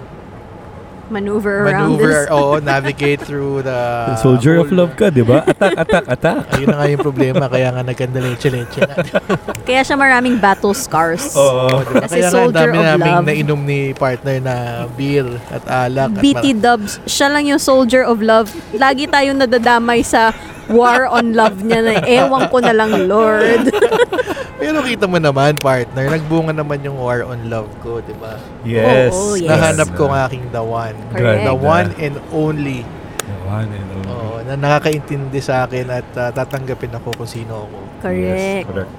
[1.11, 2.31] Maneuver around maneuver, this?
[2.31, 5.43] oo, navigate through the Soldier of love ka, di ba?
[5.43, 6.37] Attack, attack, attack.
[6.55, 8.95] Ayun na nga yung problema, kaya nga leche-leche na.
[9.67, 11.35] Kaya siya maraming battle scars.
[11.35, 11.83] Oo.
[11.83, 12.07] Diba?
[12.07, 13.27] Kasi Kaya nga, soldier dami of naming love.
[13.27, 14.55] nainom ni partner na
[14.95, 16.15] beer at alak.
[16.15, 18.47] at BT Dubs, siya lang yung soldier of love.
[18.71, 20.31] Lagi tayong nadadamay sa
[20.71, 23.69] war on love niya na ewan ko na lang, Lord.
[24.61, 28.37] Pero kita mo naman, partner, nagbunga naman yung war on love ko, di ba?
[28.61, 29.11] Yes.
[29.11, 29.49] Oo, yes.
[29.49, 30.95] Nahanap ko ng aking the one.
[31.11, 31.45] Correct.
[31.49, 32.85] The one and only.
[33.25, 34.09] The one and only.
[34.13, 37.77] Oo, na nakakaintindi sa akin at uh, tatanggapin ako kung sino ako.
[38.13, 38.65] Yes, Correct.
[38.69, 38.91] correct.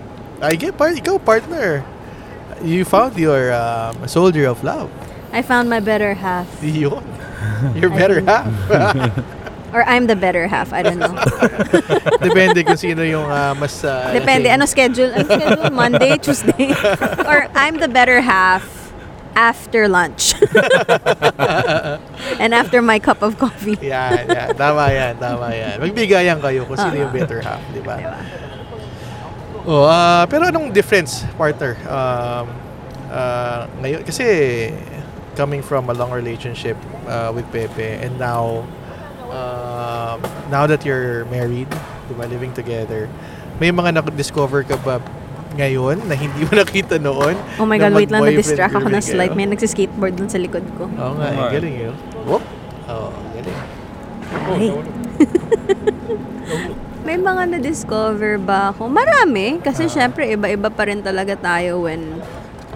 [0.42, 1.86] I get part, ikaw, partner.
[2.66, 4.90] You found your um, soldier of love.
[5.30, 6.50] I found my better half.
[6.58, 7.06] Yun.
[7.78, 8.50] Your better half.
[9.72, 10.72] Or I'm the better half.
[10.72, 11.08] I don't know.
[12.28, 13.80] Depende kung sino yung uh, mas...
[13.80, 14.52] uh, Depende.
[14.52, 15.08] Ano schedule?
[15.16, 15.70] Ano schedule?
[15.72, 16.76] Monday, Tuesday?
[17.28, 18.64] Or I'm the better half
[19.32, 20.36] after lunch.
[22.42, 23.80] And after my cup of coffee.
[23.80, 24.52] Yan, yan.
[24.60, 25.80] Tama yan, tama yan.
[25.80, 27.02] Magbigayan kayo kung sino Ah.
[27.08, 27.96] yung better half, di ba?
[27.96, 28.20] Diba?
[29.64, 31.78] Oh, ah, pero anong difference, partner?
[31.88, 32.44] Um,
[33.08, 34.26] ah, ngayon, kasi
[35.32, 36.76] coming from a long relationship
[37.08, 38.68] uh, with Pepe and now
[39.32, 40.20] um,
[40.52, 41.68] now that you're married,
[42.06, 43.08] di ba, living together,
[43.56, 45.00] may mga na-discover ka ba
[45.56, 47.36] ngayon na hindi mo nakita noon?
[47.56, 49.32] Oh my God, wait lang, na-distract ako na slide.
[49.32, 50.88] May nagsiskateboard dun sa likod ko.
[50.88, 51.94] Oo nga, Oo eh, galing yun.
[52.28, 52.44] Whoop!
[52.88, 53.58] Oo, galing.
[54.32, 54.68] Ay.
[57.02, 58.86] May mga na-discover ba ako?
[58.86, 59.58] Marami.
[59.58, 62.22] Kasi syempre, iba-iba pa rin talaga tayo when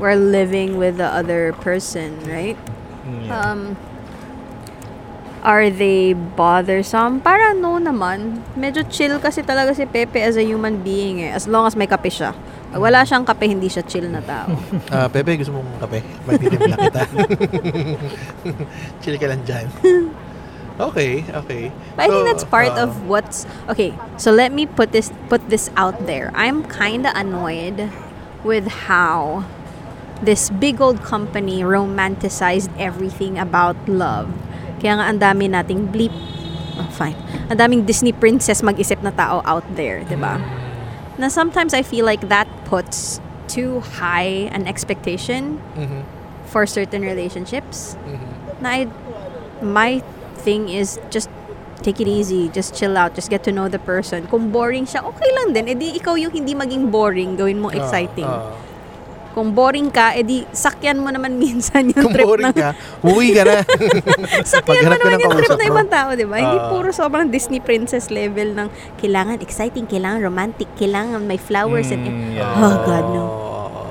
[0.03, 2.59] we're living with the other person, right?
[3.31, 3.79] Um,
[5.47, 7.23] are they bothersome?
[7.23, 8.43] Para no naman.
[8.59, 11.31] Medyo chill kasi talaga si Pepe as a human being eh.
[11.31, 12.35] As long as may kape siya.
[12.75, 14.51] Pag wala siyang kape, hindi siya chill na tao.
[14.93, 16.03] Ah, Pepe, gusto mong kape?
[16.27, 17.03] Magtitim lang kita.
[19.07, 19.67] Chill ka lang dyan.
[20.77, 21.73] Okay, okay.
[21.95, 23.95] But I think So, that's part ah, of what's okay.
[24.19, 26.35] So let me put this put this out there.
[26.37, 27.89] I'm kind of annoyed
[28.45, 29.47] with how
[30.21, 34.29] this big old company romanticized everything about love.
[34.81, 36.13] Kaya nga ang dami nating bleep.
[36.77, 37.17] Oh, fine.
[37.49, 40.37] Ang daming Disney princess mag-isip na tao out there, 'di ba?
[41.17, 46.05] Na sometimes I feel like that puts too high an expectation mhm,
[46.45, 48.29] for certain relationships mhm.
[48.61, 48.81] na I,
[49.65, 50.05] my
[50.45, 51.33] thing is just
[51.81, 54.27] take it easy, just chill out, just get to know the person.
[54.27, 55.71] Kung boring siya, okay lang din.
[55.71, 58.27] Edi ikaw yung hindi maging boring, gawin mo exciting.
[58.27, 58.66] Ah, ah.
[59.37, 62.57] Kung boring ka, edi sakyan mo naman minsan yung Kung trip boring ng...
[62.57, 62.73] ka,
[63.05, 63.61] uwi ka na.
[64.57, 66.41] sakyan mo naman ng yung trip ng ibang tao, di ba?
[66.41, 66.73] hindi Ah.
[66.73, 72.09] puro sobrang Disney princess level ng kailangan exciting, kailangan romantic, kailangan may flowers and...
[72.09, 72.49] Mm, yeah.
[72.57, 73.23] Oh, God, no.
[73.23, 73.83] Oo.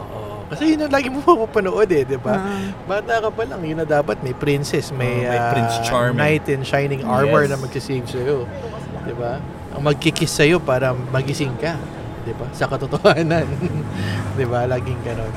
[0.46, 2.42] Kasi yun ang lagi mo mapapanood eh, di ba?
[2.42, 2.66] Ah.
[2.90, 6.18] Bata ka pa lang, yun na dapat may princess, may, Oh, may ah, Prince Charming.
[6.18, 7.54] knight in shining armor Yes.
[7.54, 8.50] na magsisave sa'yo.
[9.06, 9.38] Di ba?
[9.78, 11.78] Ang magkikiss sa'yo para magising ka.
[12.26, 12.46] Di ba?
[12.52, 13.46] Sa katotohanan.
[14.38, 14.66] di ba?
[14.66, 15.32] Laging ganon.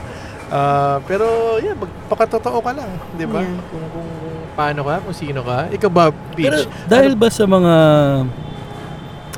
[0.49, 2.89] Ah, pero, yeah, magpakatotoo ka lang.
[3.15, 3.45] Di ba?
[3.45, 3.61] Yeah.
[3.69, 4.09] Kung, kung
[4.57, 5.69] paano ka, kung sino ka.
[5.69, 6.89] Ikaw ba, Pero Peach?
[6.89, 7.75] dahil ba sa mga...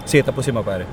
[0.06, 0.86] Sige, tapusin mo pare.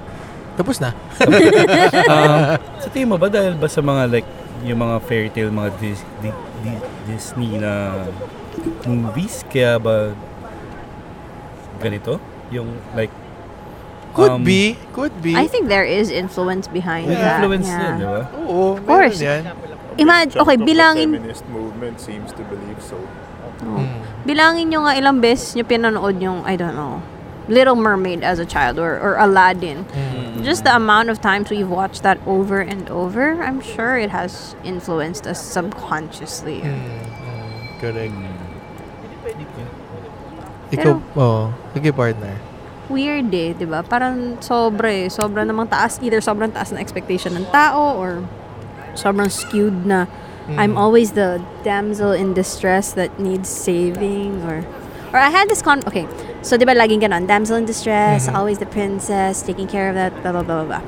[0.57, 0.91] Tapos na.
[2.09, 4.29] Ah, sa tingin mo ba dahil ba sa mga like
[4.65, 6.33] yung mga fairy tale, mga Dis, Di-
[6.65, 7.93] Di- Disney na
[8.89, 10.17] movies kaya ba
[11.77, 12.17] ganito?
[12.49, 13.13] Yung like
[14.17, 14.73] Could um, be.
[14.97, 15.37] Could be.
[15.37, 17.37] I think there is influence behind may that.
[17.37, 17.85] influence yeah.
[17.85, 18.21] yun, di ba?
[18.33, 19.21] Oo, Of course.
[19.21, 19.45] yan.
[20.01, 22.97] Imagine, okay, of the bilangin, feminist movement seems to believe so.
[23.61, 23.77] Oh.
[23.77, 24.01] Mm.
[24.25, 27.05] Bilangin nyo nga ilang beses nyo pinanood yung, I don't know,
[27.45, 29.85] Little Mermaid as a child or, or Aladdin.
[29.85, 30.41] Mm.
[30.41, 34.57] Just the amount of times we've watched that over and over, I'm sure it has
[34.65, 36.65] influenced us subconsciously.
[36.65, 38.13] Mm, mm, correct.
[40.73, 42.35] Pero- Ikaw, oh, sige partner.
[42.87, 43.83] Weird eh, di ba?
[43.83, 45.11] Parang sobra eh.
[45.11, 45.99] Sobra namang taas.
[45.99, 48.23] Either sobrang taas na expectation ng tao or
[48.95, 50.07] sobrang skewed na
[50.47, 54.63] I'm always the damsel in distress that needs saving or
[55.11, 56.07] or I had this con okay
[56.39, 58.33] so di ba laging ganon damsel in distress Mhm.
[58.33, 60.83] always the princess taking care of that blah blah blah blah blah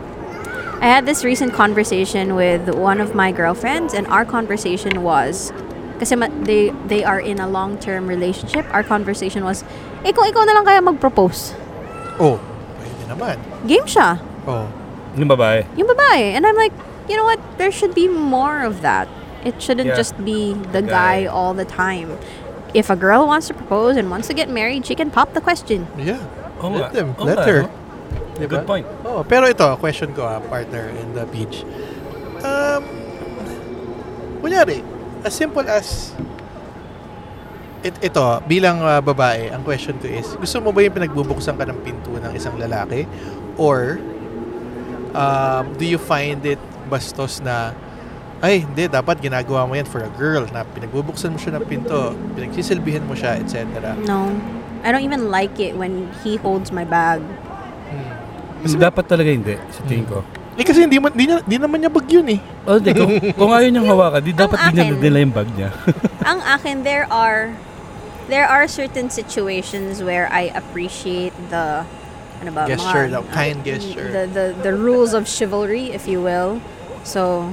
[0.79, 5.51] I had this recent conversation with one of my girlfriends and our conversation was
[5.99, 9.67] kasi ma- they they are in a long-term relationship our conversation was
[10.07, 11.51] eh kung ikaw na lang kaya mag-propose
[12.19, 12.35] Oh,
[12.77, 13.35] pwede naman.
[13.65, 14.67] game siya Oh.
[15.15, 15.65] Yung babae.
[15.75, 16.35] yung babae.
[16.37, 16.71] And I'm like,
[17.09, 17.39] you know what?
[17.57, 19.07] There should be more of that.
[19.41, 19.97] It shouldn't Yeah.
[19.97, 21.25] just be the Guy.
[21.25, 22.13] guy all the time.
[22.75, 25.41] If a girl wants to propose and wants to get married, she can pop the
[25.41, 25.89] question.
[25.97, 26.21] Yeah.
[26.61, 27.15] Oo Let them.
[27.17, 27.59] Oo Let nga, her.
[27.65, 27.69] no?
[28.37, 28.49] Diba?
[28.61, 28.85] Good point.
[29.03, 31.65] Oh, pero ito, question ko ah, partner in the beach.
[32.45, 32.83] Um,
[34.39, 34.79] kunyari,
[35.23, 36.13] as simple as
[37.83, 41.63] it, ito, bilang ah, babae, ang question ko is, gusto mo ba yung pinagbubuksan ka
[41.63, 43.07] ng pinto ng isang lalaki?
[43.55, 43.99] Or,
[45.15, 47.71] um, do you find it bastos na,
[48.39, 52.15] ay, hindi, dapat ginagawa mo yan for a girl, na pinagbubuksan mo siya ng pinto,
[52.39, 53.95] pinagsisilbihan mo siya, etc.
[54.07, 54.31] No.
[54.79, 57.19] I don't even like it when he holds my bag.
[57.91, 58.79] Hmm.
[58.79, 60.23] Dapat talaga hindi, sa tingin ko.
[60.59, 62.39] Eh kasi hindi, man- di, niya- di naman niya bag yun eh.
[62.67, 65.69] Oh, di, kung, kung ayaw niyang hawakan, di dapat di niya nila yung bag niya.
[66.27, 67.55] Ang akin, there are
[68.29, 71.85] there are certain situations where I appreciate the
[72.39, 74.07] ano ba, Gesture mga- daw, uh, kind gesture.
[74.13, 76.61] The, the the rules of chivalry, if you will.
[77.03, 77.51] So,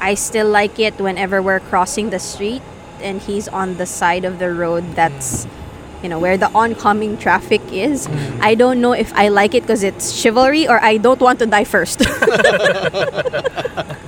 [0.00, 2.62] I still like it whenever we're crossing the street
[2.98, 5.57] and he's on the side of the road that's mm.
[6.02, 8.06] You know where the oncoming traffic is.
[8.06, 8.40] Mm.
[8.40, 11.46] I don't know if I like it because it's chivalry or I don't want to
[11.46, 12.02] die first.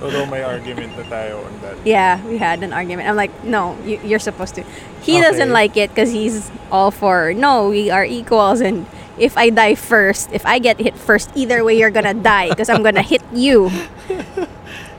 [0.03, 1.77] Although may argument na tayo on that.
[1.85, 3.09] Yeah, we had an argument.
[3.09, 4.63] I'm like, no, you, you're supposed to.
[5.03, 5.23] He Okay.
[5.23, 8.61] doesn't like it because he's all for, no, we are equals.
[8.61, 8.87] And
[9.19, 12.69] if I die first, if I get hit first, either way, you're gonna die because
[12.69, 13.71] I'm gonna hit you.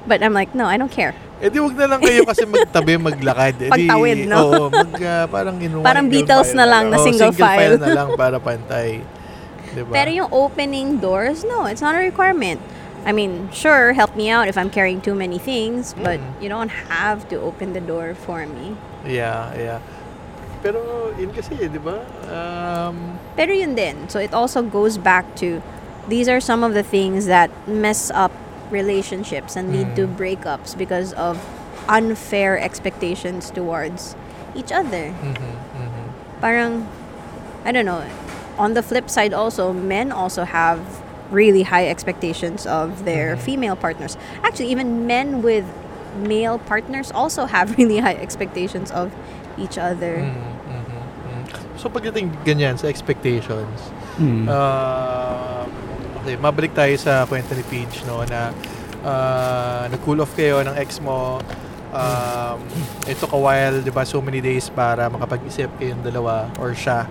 [0.08, 1.13] But I'm like, no, I don't care.
[1.41, 3.58] Eh di wag na lang kayo kasi magtabi, maglakad.
[3.58, 4.38] Eh, di- Pagtawid, no?
[4.45, 7.34] Oo, mag, ah, parang in one Parang single Beatles file na lang na Oo, single
[7.34, 7.75] file.
[7.82, 9.01] na lang para pantay.
[9.73, 9.89] Diba?
[9.89, 12.62] Pero yung opening doors, no, it's not a requirement.
[13.01, 16.38] I mean, sure, help me out if I'm carrying too many things, but Mm.
[16.38, 18.77] you don't have to open the door for me.
[19.01, 19.80] Yeah, yeah.
[20.62, 20.77] Pero
[21.17, 22.06] yun kasi, di ba?
[22.30, 24.06] Um, Pero yun din.
[24.06, 25.58] So it also goes back to
[26.06, 28.30] these are some of the things that mess up
[28.71, 30.15] relationships and lead to Mm.
[30.17, 31.38] breakups because of
[31.88, 34.15] unfair expectations towards
[34.55, 35.12] each other.
[35.12, 35.36] mhm,
[35.75, 36.03] mhm.
[36.41, 36.88] Parang
[37.63, 38.01] I don't know.
[38.57, 40.81] On the flip side also, men also have
[41.29, 43.39] really high expectations of their Mhm.
[43.45, 44.17] female partners.
[44.43, 45.63] Actually, even men with
[46.17, 49.12] male partners also have really high expectations of
[49.62, 50.25] each other.
[50.25, 50.34] Mhm,
[50.67, 51.41] mhm, mhm.
[51.79, 54.43] So pagdating ganyan sa expectations, Hmm.
[54.49, 55.65] Uh,
[56.21, 58.53] okay, mabalik tayo sa kwento ni Paige, no, na
[59.01, 61.41] uh, nag-cool off kayo ng ex mo.
[61.91, 62.63] Um,
[63.10, 67.03] it took a while, di ba, so many days para makapag-isip kayong dalawa or siya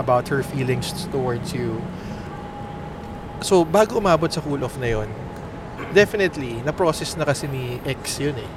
[0.00, 1.76] about her feelings towards you.
[3.44, 5.10] So, bago umabot sa cool off na yon
[5.92, 8.50] definitely, na-process na kasi ni ex yun eh.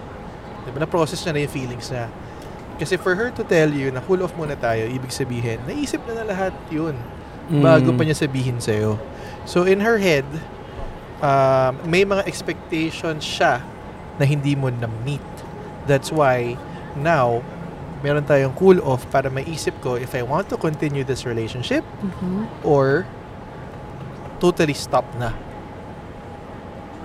[0.63, 2.07] Di ba, na-process niya na yung feelings na.
[2.77, 6.23] Kasi for her to tell you na cool off muna tayo, ibig sabihin, naisip na
[6.23, 6.95] na lahat yun
[7.59, 7.97] bago Hmm.
[7.99, 8.95] pa niya sabihin sa'yo.
[9.47, 10.27] So, in her head,
[11.23, 13.63] um, may mga expectations siya
[14.19, 15.23] na hindi mo na-meet.
[15.87, 16.59] That's why,
[16.93, 17.39] now,
[18.03, 22.45] meron tayong cool off para maisip ko if I want to continue this relationship Mhm.
[22.61, 23.07] or
[24.37, 25.33] totally stop na.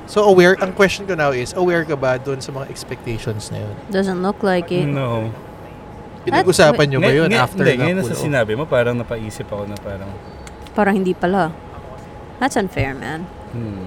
[0.04, 3.64] So, aware, ang question ko now is, aware ka ba doon sa mga expectations na
[3.64, 3.74] yun?
[3.88, 4.84] Doesn't look like it.
[4.84, 5.32] No.
[6.26, 8.64] Pinag-usapan nyo ba Ngay- yun ngay- after hindi, na ngayon na cool sa sinabi mo,
[8.68, 10.10] parang napaisip ako na parang,
[10.72, 11.52] Parang hindi pala.
[12.42, 13.22] That's unfair, man.
[13.54, 13.86] hmm.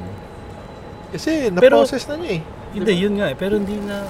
[1.12, 2.42] Kasi, Pero- na-process na niya eh.
[2.72, 3.36] Hindi, yun nga eh.
[3.36, 4.08] Pero hindi na,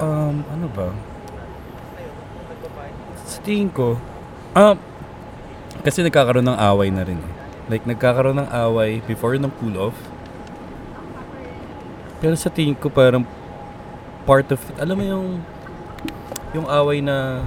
[0.00, 0.88] um, ano ba?
[3.28, 4.00] Sa tingin ko,
[4.56, 4.76] um,
[5.84, 7.32] kasi nagkakaroon ng away na rin eh.
[7.68, 9.96] Like, nagkakaroon ng away before ng cool off.
[12.24, 13.28] Pero sa tingin ko parang
[14.24, 15.26] part of it, alam mo yung
[16.56, 17.44] yung away na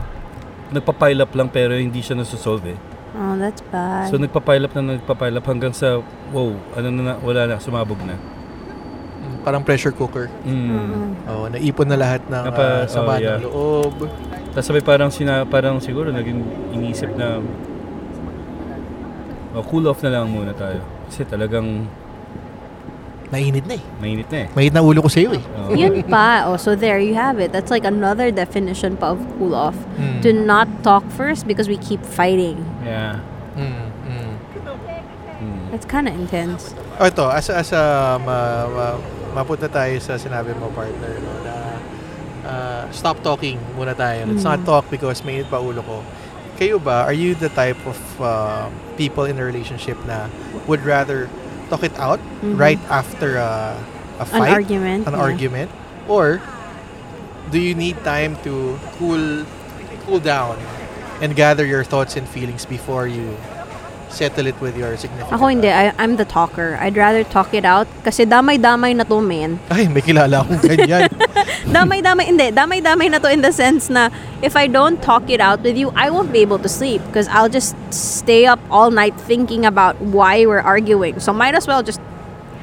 [0.70, 2.93] nagpa-pile up lang pero hindi siya nasusolve eh.
[3.14, 4.10] Oh, that's bad.
[4.10, 6.02] So nagpa-pile up na nagpa-pile up hanggang sa
[6.34, 8.18] wow, ano na, na wala na, sumabog na.
[8.18, 10.34] Mm, Parang pressure cooker.
[10.42, 10.70] Mm.
[10.74, 11.12] Mm.
[11.30, 13.38] Oh, naipon na lahat ng Napa- ah, sama oh, yeah.
[13.38, 13.96] ng loob.
[14.54, 16.42] Tapos sabay parang sina, parang siguro naging
[16.74, 17.38] inisip na
[19.54, 20.82] oh, cool off na lang muna tayo.
[21.06, 21.86] Kasi talagang
[23.34, 23.84] Nainit na eh.
[23.98, 24.48] mainit na eh.
[24.54, 25.42] Mainit na ulo ko sa'yo eh.
[25.42, 25.74] Oo.
[25.74, 26.46] Yun pa.
[26.46, 27.50] Oh, so there you have it.
[27.50, 29.74] That's like another definition pa of cool off.
[29.98, 30.22] Mm.
[30.22, 32.62] To not talk first because we keep fighting.
[32.86, 33.26] Yeah.
[33.58, 34.32] Mm, mm.
[35.42, 35.74] Mm.
[35.74, 36.78] It's kind of intense.
[37.02, 38.86] Oh, ito, as, as a, ma, ma,
[39.34, 41.54] mapunta tayo sa sinabi mo, partner, no, na
[42.46, 44.30] ah, stop talking muna tayo.
[44.30, 44.70] Let's not Mm.
[44.70, 46.06] talk because mainit pa ulo ko.
[46.54, 50.30] Kayo ba, are you the type of uh, people in a relationship na
[50.70, 51.26] would rather
[51.74, 52.60] talk it out Mhm.
[52.60, 53.74] right after a,
[54.22, 54.54] a An fight?
[54.54, 55.08] argument.
[55.10, 55.26] an yeah.
[55.26, 55.70] argument
[56.08, 56.38] or
[57.50, 59.46] do you need time to cool
[60.06, 60.58] cool down
[61.22, 63.34] and gather your thoughts and feelings before you
[64.14, 65.74] settle it with your significant Ako hindi.
[65.74, 66.78] I, I'm the talker.
[66.78, 69.58] I'd rather talk it out kasi damay-damay na to, man.
[69.74, 71.10] Ay, may kilala akong ganyan.
[71.76, 72.48] damay-damay, hindi.
[72.54, 74.14] Damay-damay na to in the sense na
[74.46, 77.28] if I don't talk it out with you, I won't be able to sleep because
[77.34, 81.20] I'll just stay up all night thinking about why we're arguing.
[81.20, 82.00] So might as well just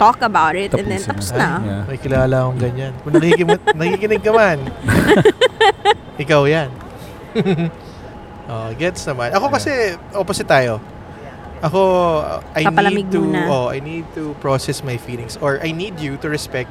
[0.00, 1.36] talk about it and then Tapusin tapos na.
[1.36, 1.48] na.
[1.60, 1.82] Yeah.
[1.84, 2.92] may kilala akong ganyan.
[3.04, 4.58] Kung nakikinig, nakikinig ka man,
[6.24, 6.72] ikaw yan.
[8.50, 9.36] oh, gets naman.
[9.36, 10.80] Ako kasi, opposite tayo.
[11.60, 11.80] Ako,
[12.18, 13.44] uh, I Papalamig need to, muna.
[13.46, 16.70] oh, I need to process my feelings or I need you to respect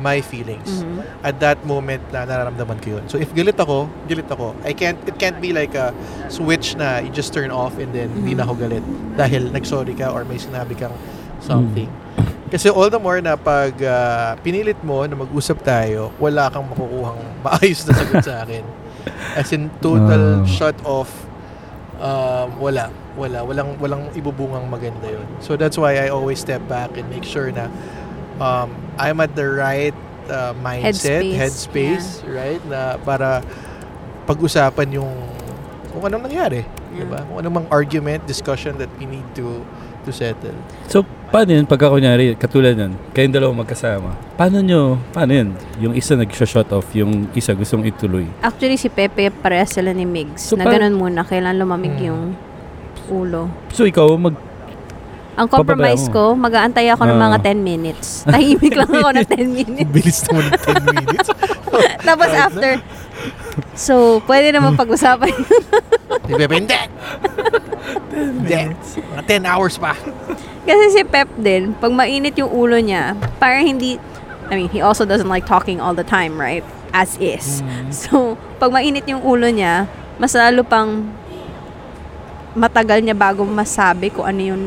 [0.00, 0.80] my feelings.
[0.80, 1.04] Mhm.
[1.20, 3.04] at that moment na nararamdaman ko yun.
[3.04, 4.56] So if galit ako, galit ako.
[4.64, 5.92] I can't it can't be like a
[6.28, 8.80] switch na you just turn off and then hindi na ako galit
[9.14, 10.96] dahil nagsorry ka or may sinabi kang
[11.44, 11.84] something.
[12.48, 17.20] Kasi all the more na pag ah, pinilit mo na mag-usap tayo, wala kang makukuhang
[17.44, 18.64] maayos na sagot sa akin.
[19.36, 20.48] As in total Oh.
[20.56, 21.12] shut off
[22.00, 22.90] um, wala.
[23.14, 23.44] Wala.
[23.44, 25.28] Walang, walang ibubungang maganda yun.
[25.38, 27.68] So that's why I always step back and make sure na
[28.40, 29.94] um, I'm at the right
[30.28, 32.62] uh, mindset, Headspace, headspace, right?
[32.66, 33.44] Na para
[34.24, 35.12] pag-usapan yung
[35.92, 36.64] kung anong nangyari.
[36.94, 37.06] Yeah.
[37.06, 37.20] Diba?
[37.28, 39.62] Kung anong mang argument, discussion that we need to
[40.06, 40.56] to settle.
[40.88, 41.64] So, paano yun?
[41.64, 45.48] Pagka kunyari, katulad nun, kayong dalawa magkasama, paano nyo, paano yun?
[45.78, 48.26] Yung isa nag-shut off, yung isa gustong ituloy.
[48.40, 50.42] Actually, si Pepe, parehas sila ni Migs.
[50.42, 51.22] So, na par- ganun muna.
[51.22, 52.04] Kailan lumamig Hmm.
[52.04, 52.22] yung
[53.08, 53.46] ulo.
[53.70, 54.34] So, ikaw, mag,
[55.30, 57.24] Ang compromise ko, mag-aantay ako ng Ah.
[57.30, 58.08] mga 10 minutes.
[58.28, 59.88] Tahimik lang ako ng 10 minutes.
[59.88, 61.28] Bilis naman ng 10 minutes.
[62.08, 62.70] Tapos after,
[63.72, 63.94] so,
[64.26, 65.32] pwede naman pag-usapan.
[66.32, 66.80] Di ba, hindi!
[68.10, 68.60] Hindi.
[69.16, 69.94] Mga 10 hours pa.
[70.60, 73.96] Kasi si Pep din, pag mainit yung ulo niya, parang hindi,
[74.46, 76.62] I mean, he also doesn't like talking all the time, right?
[76.90, 77.62] As is.
[77.90, 81.06] So, pag mainit yung ulo niya, mas lalo pang
[82.52, 84.64] matagal niya bago masabi kung ano yung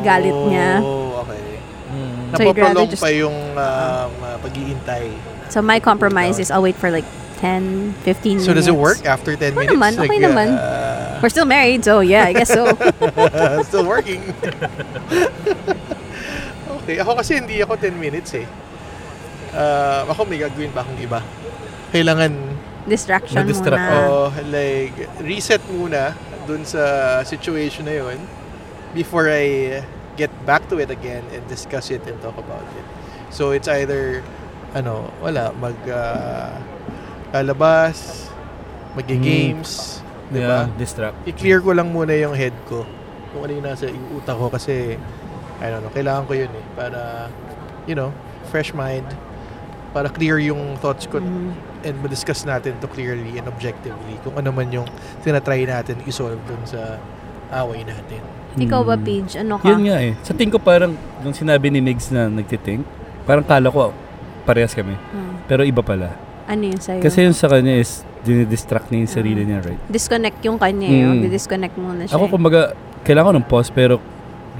[0.00, 0.80] galit niya.
[0.80, 1.60] Oh, okay.
[1.92, 2.16] Mm.
[2.32, 5.12] So Napapalong just- pa yung um, uh, pag-iintay.
[5.50, 7.04] So, my compromise is I'll wait for like
[7.42, 8.46] 10, 15 minutes.
[8.46, 9.74] So does it work after 10 Oo minutes?
[9.74, 10.48] naman, okay naman.
[10.54, 10.89] uh,
[11.22, 12.64] We're still married, so yeah, I guess so.
[13.68, 14.24] still working.
[16.80, 18.48] okay, ako kasi hindi ako 10 minutes eh.
[19.52, 21.20] Uh, ako may gagawin pa akong iba.
[21.92, 22.32] Kailangan
[22.88, 23.76] Distraction muna.
[24.08, 26.16] oh, like reset muna
[26.48, 28.16] dun sa situation na yun
[28.96, 29.84] before I
[30.16, 32.86] get back to it again and discuss it and talk about it.
[33.30, 34.24] So it's either
[34.74, 36.56] ano, wala, mag uh,
[37.30, 38.30] lalabas,
[38.96, 39.99] mag-games,
[40.30, 40.64] di ba?
[40.64, 41.16] Yeah, distract.
[41.26, 42.86] i-clear ko lang muna yung head ko.
[43.30, 44.94] Kung ano yung nasa yung utak ko kasi
[45.60, 47.28] I don't know, kailangan ko yun eh para
[47.84, 48.14] you know,
[48.48, 49.06] fresh mind
[49.90, 51.50] para clear yung thoughts ko Mhm.
[51.82, 54.86] and ma-discuss natin to clearly and objectively kung ano man yung
[55.20, 56.98] tinatry natin i-solve dun sa
[57.52, 58.22] away natin.
[58.54, 59.02] Ikaw ba, Mm.
[59.02, 59.32] Paige?
[59.38, 59.66] Ano ka?
[59.66, 60.14] Yun nga eh.
[60.22, 62.82] Sa tingin ko parang, nung sinabi ni Migs na nagtitink,
[63.22, 63.90] parang kala ko
[64.42, 64.94] parehas kami.
[65.10, 65.38] Hmm.
[65.46, 66.14] Pero iba pala.
[66.46, 66.98] Ano yun sa'yo?
[66.98, 69.80] Kasi yung sa kanya is, dinidistract niya yung sarili niya, right?
[69.88, 71.04] disconnect yung kanya eh.
[71.08, 71.20] Mm.
[71.24, 72.14] Di-disconnect muna siya.
[72.16, 72.32] Ako eh.
[72.32, 72.60] kumbaga,
[73.04, 73.94] kailangan ko ng pause, pero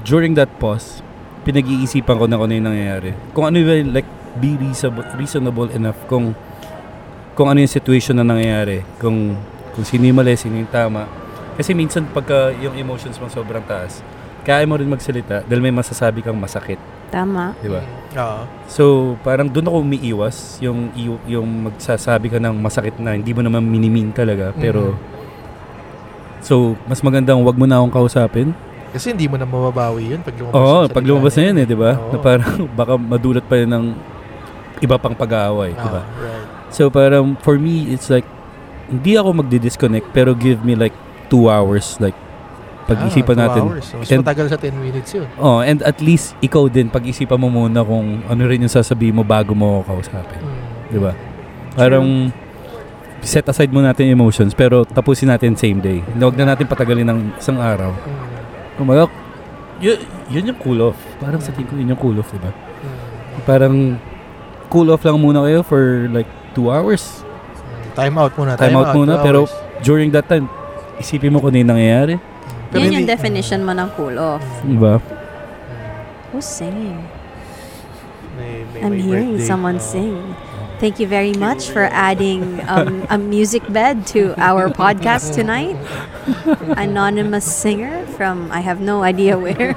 [0.03, 1.05] during that pause,
[1.45, 3.11] pinag-iisipan ko na kung ano yung nangyayari.
[3.33, 4.07] Kung ano yung, like,
[4.39, 6.31] be reasonable, reasonable enough kung
[7.35, 8.83] kung ano yung situation na nangyayari.
[8.99, 9.33] Kung,
[9.73, 11.07] kung sino yung mali, sino yung tama.
[11.55, 14.03] Kasi minsan pagka yung emotions mo sobrang taas,
[14.43, 16.79] kaya mo rin magsalita dahil may masasabi kang masakit.
[17.11, 17.53] Tama.
[17.59, 17.83] Di ba?
[18.13, 18.41] Oo.
[18.65, 18.83] So,
[19.19, 23.61] parang doon ako umiiwas, yung, i- yung magsasabi ka ng masakit na hindi mo naman
[23.61, 24.51] minimin talaga.
[24.53, 24.95] Pero,
[26.39, 28.55] so, mas magandang wag mo na akong kausapin.
[28.91, 30.55] Kasi hindi mo na mababawi yun pag lumabas.
[30.57, 31.91] Oo, yung pag lumabas na yun eh, di ba?
[31.95, 33.85] Na parang baka madulot pa yun ng
[34.79, 36.01] iba pang pag-aaway, di ba?
[36.01, 36.47] Ah, right.
[36.71, 38.27] So, parang for me, it's like,
[38.87, 40.95] hindi ako magdi-disconnect, pero give me like
[41.27, 42.15] two hours, like,
[42.91, 43.63] pag-isipan Ah, natin.
[43.65, 43.85] Hours.
[43.85, 45.27] So, mas And- matagal sa 10 minutes yun.
[45.35, 49.23] Oh, and at least ikaw din, pag-isipan mo muna kung ano rin yung sasabihin mo
[49.23, 50.37] bago mo kausapin.
[50.37, 50.61] Mm.
[50.87, 51.11] Di ba?
[51.71, 52.07] Parang
[53.21, 56.01] set aside muna natin emotions pero tapusin natin same day.
[56.11, 57.93] Huwag na natin patagalin ng isang araw.
[57.93, 58.27] Mm.
[58.75, 59.07] Kumaga,
[59.79, 60.97] yun, yun yung cool off.
[61.17, 62.51] Parang sa tingin ko yun yung cool off, di ba?
[62.51, 63.41] Mm.
[63.43, 63.75] Parang
[64.67, 67.23] cool off lang muna kayo for like two hours.
[67.91, 68.55] Time out muna.
[68.55, 69.53] Time out muna, two pero hours.
[69.81, 70.47] during that time,
[70.95, 72.15] isipin mo kung ano yung nangyayari.
[72.71, 74.43] Pero Yan yung definition mo ng cool off.
[74.63, 74.95] Di ba?
[74.95, 75.03] Mm.
[76.31, 77.03] Who's singing?
[78.39, 79.47] May, may, I'm may hearing birthday.
[79.51, 79.83] someone Oo.
[79.83, 80.15] sing.
[80.79, 85.75] Thank you very much for adding um, a music bed to our podcast tonight.
[86.79, 89.75] Anonymous singer from I have no idea where.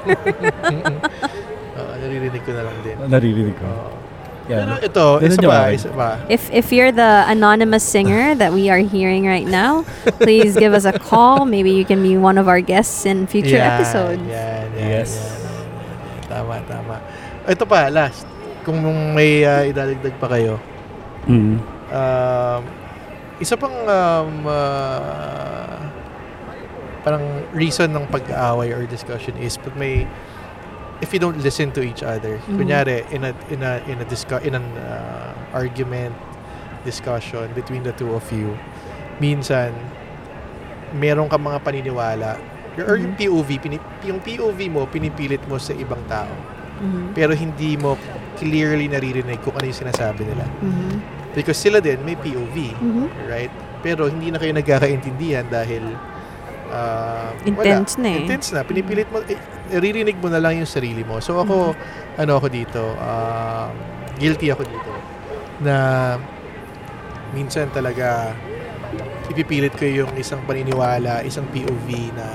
[1.75, 2.95] Oo, naririnig ko na lang din.
[3.05, 3.67] Naririnig ko.
[3.67, 4.04] Oo.
[4.45, 4.65] Yan.
[4.69, 6.21] Pero ito, isa pa, isa pa.
[6.29, 9.81] If if you're the anonymous singer that we are hearing right now,
[10.21, 11.49] please give us a call.
[11.49, 14.21] Maybe you can be one of our guests in future Yan, episodes.
[14.29, 15.17] Yan, yan, Yes.
[15.17, 16.29] yan.
[16.29, 16.95] Tama, tama.
[17.49, 18.25] Ito pa, last.
[18.65, 18.81] Kung
[19.13, 20.61] may uh, idadagdag pa kayo.
[21.25, 21.57] Mm.
[21.89, 22.61] Um,
[23.41, 25.77] isa pang um, uh,
[27.05, 27.21] parang
[27.53, 30.09] reason ng pag-aaway or discussion is pag may
[30.99, 32.39] if you don't listen to each other.
[32.41, 32.55] Mhm.
[32.55, 36.15] Kunyari in a in a in a discu- in an uh, argument
[36.81, 38.53] discussion between the two of you,
[39.17, 39.73] minsan
[40.93, 42.37] meron ka mga paniniwala
[42.77, 46.31] or yung POV pinip- yung POV mo pinipilit mo sa ibang tao
[46.75, 47.15] Mhm.
[47.15, 47.95] pero hindi mo
[48.35, 50.43] clearly naririnig kung ano yung sinasabi nila.
[50.59, 50.95] Mhm.
[51.31, 53.07] Because sila din may POV, Mhm.
[53.27, 53.51] right?
[53.79, 55.83] Pero hindi na kayo nagkakaintindihan dahil
[56.71, 58.03] ah, Intense wala.
[58.03, 58.19] na eh.
[58.23, 58.61] Intense na.
[58.65, 59.37] Pinipilit mo, eh,
[59.69, 61.19] naririnig mo na lang yung sarili mo.
[61.19, 61.73] So ako,
[62.17, 63.71] ano ako dito, um,
[64.17, 64.91] guilty ako dito.
[65.61, 65.75] Na
[67.35, 68.31] minsan talaga
[69.29, 72.27] ipipilit ko yung isang paniniwala, isang POV na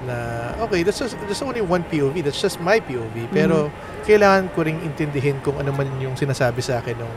[0.00, 0.16] na
[0.64, 2.24] okay, that's just that's only one POV.
[2.24, 3.28] That's just my POV.
[3.28, 3.68] Pero
[4.08, 7.14] kailangan ko ring intindihin kung ano man yung sinasabi sa akin nung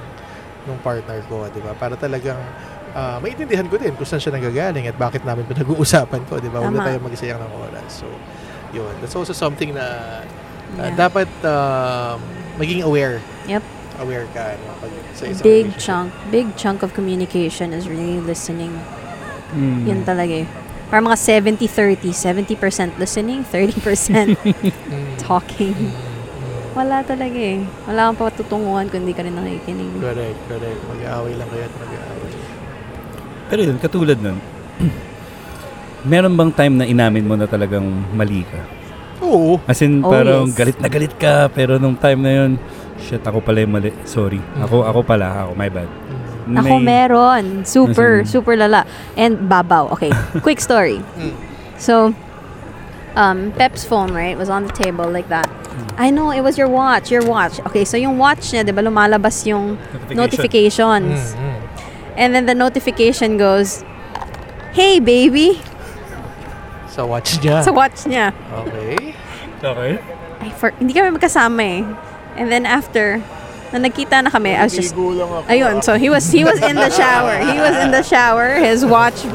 [0.67, 1.71] nung partner ko, 'di ba?
[1.79, 2.39] Para talagang
[2.93, 6.61] ah, maintindihan ko din kung saan siya nagagaling at bakit namin pinag-uusapan ko, 'di ba?
[6.61, 8.01] Huwag na tayo magsayang ng oras.
[8.01, 8.07] So,
[8.71, 8.93] yun.
[8.99, 10.21] That's also something na ah,
[10.73, 10.97] Yeah.
[10.97, 12.17] dapat um,
[12.57, 13.21] maging aware.
[13.45, 13.61] Yep.
[14.01, 18.73] Aware ka no, pag sa isang Big chunk, big chunk of communication is really listening.
[19.53, 19.85] Mm.
[19.85, 20.47] Yun talaga eh.
[20.89, 22.09] Parang mga 70-30.
[22.09, 22.57] 70%
[22.97, 25.13] listening, 30% Mm.
[25.21, 25.77] talking.
[25.77, 26.73] Mm, mm.
[26.73, 27.61] Wala talaga eh.
[27.85, 29.93] Wala kang patutunguhan kung hindi ka rin nakikinig.
[30.01, 30.79] Correct, correct.
[30.89, 32.12] Mag-aaway lang kayo at mag-aaway.
[33.53, 34.41] Pero yun, katulad nun,
[36.09, 38.57] meron bang time na inamin mo na talagang mali ka?
[39.21, 39.61] Oo.
[39.69, 40.57] As in, Oh, parang yes.
[40.57, 42.51] galit na galit ka, pero nung time na yun,
[42.97, 43.93] shit, ako pala yung mali.
[44.09, 44.41] Sorry.
[44.57, 45.85] Ako, ako pala, ako, my bad.
[46.49, 47.61] Ako May- meron.
[47.61, 48.89] Super, in- super lala.
[49.13, 49.93] And babaw.
[49.93, 50.09] Okay,
[50.41, 50.97] quick story.
[51.13, 51.37] Mm.
[51.77, 52.09] So,
[53.13, 55.45] um, Pep's phone, right, was on the table like that.
[55.93, 57.61] I know, it was your watch, your watch.
[57.69, 59.77] Okay, so yung watch niya, di ba, lumalabas yung
[60.09, 61.37] notifications.
[61.37, 61.42] Mm, mm.
[62.17, 63.83] And then the notification goes,
[64.73, 65.61] Hey, baby!
[66.89, 67.63] Sa watch niya.
[67.63, 68.33] Sa watch niya.
[68.65, 69.15] Okay.
[69.63, 69.93] Okay.
[70.41, 71.81] Ay, for, hindi kami magkasama eh.
[72.37, 73.21] And then after,
[73.71, 76.75] na nagkita na kami, I was just, Ligo ayun, so he was, he was in
[76.75, 77.37] the shower.
[77.37, 78.57] He was in the shower.
[78.57, 79.25] His watch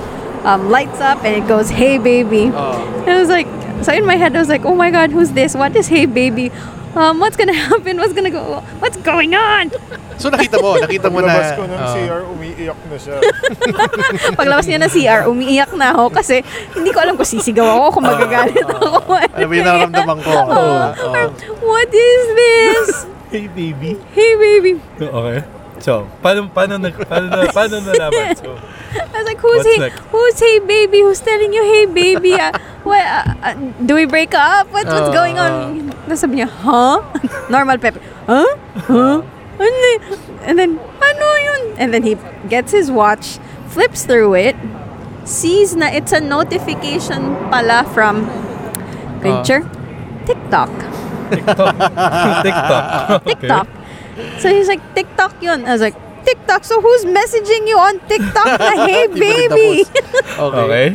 [0.45, 2.51] um, lights up and it goes, Hey, baby!
[2.53, 2.83] Oh.
[3.07, 3.47] And I was like,
[3.83, 5.55] so in my head, I was like, oh my god, who's this?
[5.55, 6.51] What is hey baby?
[6.99, 7.97] Um, what's gonna happen?
[8.03, 8.59] What's gonna go?
[8.83, 9.71] What's going on?
[10.19, 11.31] So nakita mo, nakita mo na.
[11.31, 11.95] Paglabas ko ng oh.
[11.95, 13.17] CR, umiiyak na siya.
[14.43, 16.43] Paglabas niya ng CR, umiiyak na ako kasi
[16.75, 19.15] hindi ko alam kung sisigaw ako, kung magagalit ako.
[19.15, 20.31] Ano ba yung nararamdaman ko?
[20.35, 20.51] Oo.
[20.51, 21.15] Oo.
[21.15, 21.27] Or,
[21.63, 23.07] What is this?
[23.31, 23.95] Hey, baby.
[24.11, 24.83] Hey baby.
[24.99, 25.47] Okay.
[25.79, 28.35] So, paano, paano, na, paano, na, paano nalaman?
[28.35, 28.59] So,
[28.99, 30.03] I was like, who's What's hey, next?
[30.11, 30.99] who's hey baby?
[31.07, 32.35] Who's telling you hey baby?
[32.35, 32.51] Uh,
[32.83, 33.55] what, uh, uh,
[33.87, 34.67] do we break up?
[34.75, 35.88] What, what's Oo, going on?
[36.09, 37.05] Tapos sabi niya, huh?
[37.53, 38.01] Normal pep.
[38.25, 38.49] Huh?
[38.89, 39.21] Huh?
[39.61, 40.01] Ano y-
[40.49, 41.63] And then, ano yun?
[41.77, 42.17] And then he
[42.49, 43.37] gets his watch,
[43.69, 44.57] flips through it,
[45.29, 49.21] sees na it's a notification pala from uh.
[49.21, 49.69] picture,
[50.25, 50.73] TikTok.
[51.37, 51.77] TikTok.
[52.41, 52.85] TikTok.
[53.29, 53.45] Okay.
[53.45, 53.69] TikTok.
[54.41, 55.69] So he's like, TikTok yun.
[55.69, 56.65] I was like, TikTok?
[56.65, 59.85] So who's messaging you on TikTok na, hey baby?
[59.85, 60.41] Okay.
[60.41, 60.87] Okay.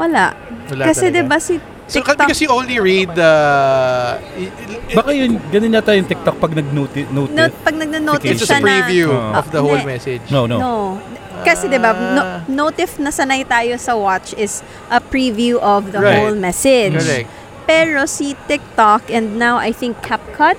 [0.00, 0.32] Wala.
[0.72, 1.20] Wala Kasi talaga.
[1.20, 5.94] diba si So, TikTok, because you only read uh, i- i- Baka yun, ganun yata
[5.94, 7.06] yung TikTok pag nag-notice.
[7.14, 7.30] no,
[7.62, 10.22] pag nag-notice it's just siya a preview na, of the whole Ah, message.
[10.26, 10.58] No, no.
[10.58, 10.74] No.
[11.46, 12.42] Kasi diba, no, Ah.
[12.50, 16.18] notif na sanay tayo sa watch is a preview of the Right.
[16.18, 16.98] whole message.
[16.98, 17.30] Correct.
[17.70, 20.58] Pero si TikTok and now I think CapCut,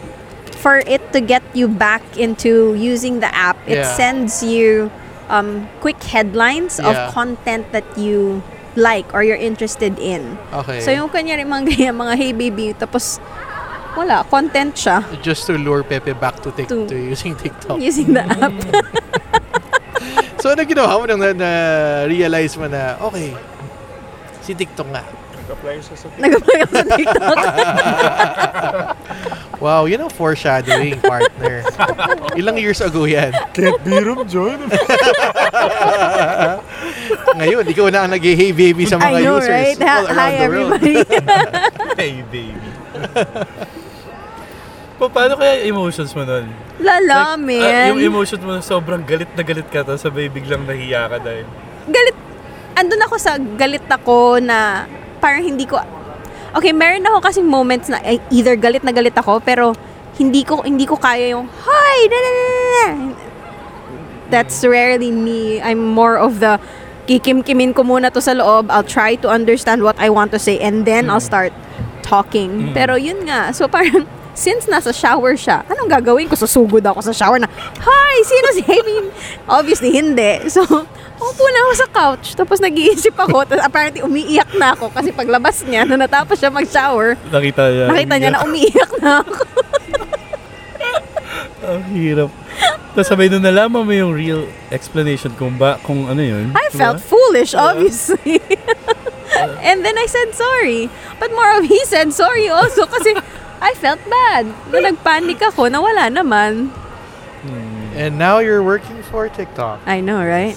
[0.58, 3.96] for it to get you back into using the app, it Yeah.
[4.00, 4.90] sends you
[5.28, 6.88] um, quick headlines Yeah.
[6.88, 8.40] of content that you
[8.78, 10.38] like or you're interested in.
[10.54, 10.86] Okay.
[10.86, 13.18] So yung kanyari mga ganyan, mga hey baby, tapos
[13.98, 17.82] wala, content siya just to lure Pepe back to, tic- To- to using TikTok.
[17.82, 18.54] using the app.
[20.38, 23.34] So, ano ginawa mo nang na, na-realize mo na, okay,
[24.40, 25.02] si TikTok nga.
[25.34, 27.38] Nag-apply siya sa Nag-apply ako sa TikTok.
[29.58, 31.66] Wow, yun ang foreshadowing, partner.
[32.40, 33.34] Ilang years ago yan.
[33.58, 34.70] Can't be room, John.
[37.30, 39.80] Ngayon, ikaw na ang nag-hey baby sa mga I know, users right?
[39.82, 40.72] all around Hi, the world.
[40.72, 40.96] everybody.
[42.00, 42.56] Hey, baby.
[44.96, 46.46] pa- paano kaya yung emotions mo nun?
[46.80, 47.90] Lala, Ah, man.
[47.92, 51.46] yung emotions mo sobrang galit na galit ka tapos sabay biglang nahiya ka dahil.
[51.88, 52.16] galit.
[52.74, 54.86] Andun ako sa galit ako na
[55.18, 55.82] parang hindi ko...
[56.54, 57.98] Okay, meron ako kasing moments na
[58.30, 59.74] either galit na galit ako, pero
[60.16, 61.98] hindi ko hindi ko kaya yung, Hi!
[62.06, 62.86] Na, na, na."
[64.28, 65.58] That's rarely me.
[65.58, 66.60] I'm more of the
[67.08, 68.68] kikim-kimin ko muna to sa loob.
[68.68, 71.56] I'll try to understand what I want to say and then I'll start
[72.04, 72.76] talking.
[72.76, 73.56] Pero yun nga.
[73.56, 74.04] So parang
[74.38, 76.38] since nasa shower siya, anong gagawin ko?
[76.38, 77.50] Susugod ako sa shower na,
[77.82, 78.14] Hi!
[78.22, 79.10] Sino si Amy?
[79.50, 80.46] Obviously, hindi.
[80.54, 80.62] So,
[81.18, 82.38] upo na ako sa couch.
[82.38, 83.50] Tapos nag-iisip ako.
[83.50, 84.94] Tapos apparently, umiiyak na ako.
[84.94, 87.86] Kasi paglabas niya, na natapos siya mag-shower, Nakita niya.
[87.90, 89.34] nakita niya na umiiyak na ako.
[91.68, 92.32] Ang hirap.
[92.96, 96.56] Tapos sabay nung nalaman mo yung real explanation kung ba, kung ano yun.
[96.56, 96.80] I diba?
[96.80, 98.40] felt foolish, obviously.
[99.68, 100.90] and then I said sorry.
[101.20, 103.14] But more of he said sorry also kasi
[103.60, 104.50] I felt bad.
[104.72, 106.72] Nung nagpanik ako, nawala naman.
[107.98, 109.82] And now you're working for TikTok.
[109.90, 110.54] I know, right?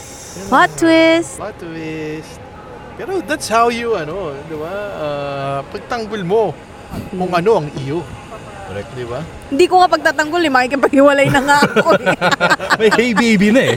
[0.53, 1.41] Plot twist.
[1.41, 2.37] Plot twist.
[3.01, 4.75] Pero that's how you, ano, di ba?
[4.93, 6.53] Uh, pagtanggol mo
[7.17, 8.05] kung ano ang iyo.
[8.71, 8.91] Correct.
[8.95, 9.21] Di ba?
[9.51, 12.15] Hindi ko nga pagtatanggol eh, makikipaghiwalay na nga ako eh.
[12.79, 13.77] May hey baby na eh.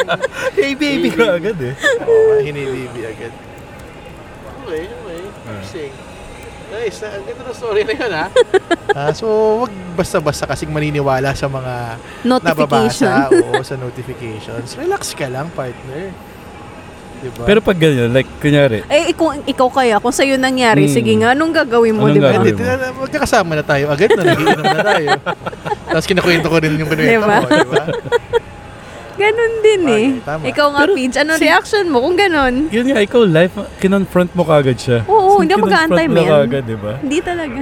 [0.56, 1.76] hey baby ka agad eh.
[2.08, 3.32] Oo, hinibibi agad.
[4.64, 5.20] Okay, okay.
[5.44, 5.92] Interesting.
[6.72, 7.04] Nice.
[7.04, 8.26] Ang ganda ng story na yun, ha?
[8.92, 9.24] Ah, so,
[9.64, 13.08] wag basta-basta kasing maniniwala sa mga Notification.
[13.08, 13.12] nababasa.
[13.32, 14.76] Oo, sa notifications.
[14.76, 16.12] Relax ka lang, partner.
[17.22, 17.42] Diba?
[17.44, 20.92] Pero pag ganyan, like, kunyari, eh, ikaw, ikaw kaya, kung sa'yo nangyari, Hmm.
[20.92, 22.34] sige nga, anong gagawin mo, Anong di ba?
[22.34, 22.52] gagawin?
[22.52, 25.08] Tina- magkakasama na tayo agad na nagiinom na tayo.
[25.92, 27.36] Tapos kinakwento ko rin yung kinuwento Diba?
[27.38, 27.84] mo, di ba?
[29.12, 30.06] Ganun din eh.
[30.16, 30.42] Bagay, tama.
[30.44, 32.54] Ikaw nga, Pero Pidge, anong si- reaction mo kung ganun?
[32.68, 34.98] yun nga, ikaw live, kinonfront mo kagad siya.
[35.06, 36.26] Oo, So, hindi ako mag-aantay, mo men.
[36.26, 36.92] kagad, di ba?
[36.98, 37.60] Hindi talaga.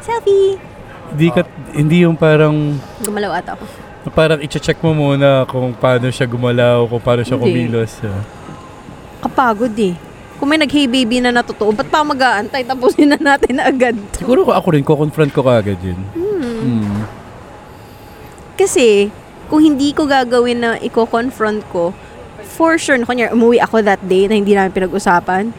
[0.00, 0.58] Selfie!
[1.06, 1.40] Hindi, ka,
[1.72, 3.64] hindi yung parang, Gumalaw ata ako.
[4.12, 7.44] Parang i-check mo muna kung paano siya gumalaw, kung paano siya Hindi.
[7.48, 7.92] kumilos.
[9.34, 9.94] nakakapagod eh.
[10.38, 12.66] Kung may nag-hey baby na natotoo, ba't pa mag-aantay?
[12.66, 13.96] Tapusin na natin agad.
[14.18, 15.98] Siguro ko ako rin, ko-confront ko kagad yun.
[16.14, 17.06] Hmm.
[18.58, 19.10] Kasi,
[19.50, 21.94] kung hindi ko gagawin na i-confront ko,
[22.44, 25.54] for sure, na kunyari, umuwi ako that day na hindi namin pinag-usapan,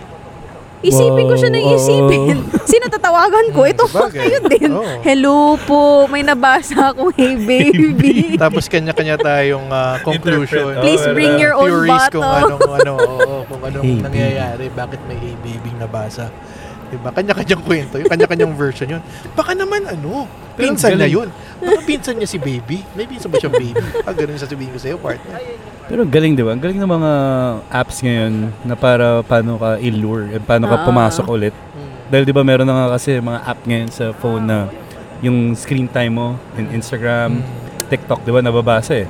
[0.86, 2.38] isipin ko siya na Wow, isipin.
[2.72, 3.62] Sino tatawagan ko?
[3.64, 4.14] Ito, Bagay.
[4.16, 4.70] kayo din.
[5.02, 8.14] Hello po, may nabasa akong hey baby.
[8.42, 10.78] Tapos kanya-kanya tayong ah, conclusion.
[10.80, 12.56] Please Oh, bring uh, your own theories kung bottle.
[12.56, 16.30] anong ano, oo, kung anong Hey, nangyayari, bakit may hey baby nabasa.
[16.96, 17.12] Diba?
[17.12, 19.02] Kanya-kanyang kwento, yung kanya-kanyang version yun.
[19.32, 20.26] Baka naman ano,
[20.56, 21.28] Pero pinsan na yun.
[21.60, 22.80] Baka pinsan niya si baby.
[22.96, 23.76] May pinsan ba siyang baby?
[24.02, 25.36] Ah, ganun yung sasabihin ko sa'yo, partner.
[25.86, 26.56] Pero galing, di ba?
[26.56, 27.12] Ang galing ng mga
[27.70, 28.34] apps ngayon
[28.64, 30.86] na para paano ka i-lure, eh, paano ka Ah.
[30.86, 31.54] pumasok ulit.
[31.54, 32.10] Hmm.
[32.10, 34.58] Dahil di ba meron na nga kasi mga app ngayon sa phone na
[35.22, 37.44] yung screen time mo in Instagram,
[37.86, 39.08] TikTok, di ba, nababasa eh.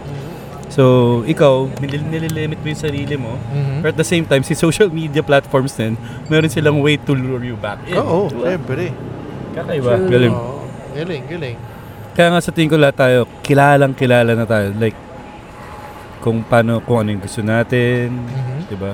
[0.67, 0.83] So,
[1.23, 3.37] ikaw, nil- nililimit mo yung sarili mo.
[3.47, 3.79] Mhm.
[3.79, 5.93] But at the same time, si social media platforms din,
[6.25, 7.95] meron silang way to lure you back in.
[7.95, 8.43] Oo, Di ba?
[8.51, 8.85] syempre.
[9.53, 9.91] Kakaiba.
[9.95, 10.09] True.
[10.09, 10.33] Galing.
[10.33, 11.57] Oo, galing, galing.
[12.11, 14.73] Kaya nga sa tingin ko lahat tayo, kilalang kilala na tayo.
[14.73, 14.97] Like,
[16.19, 18.09] kung paano, kung ano yung gusto natin.
[18.17, 18.59] Mhm.
[18.65, 18.93] Di ba?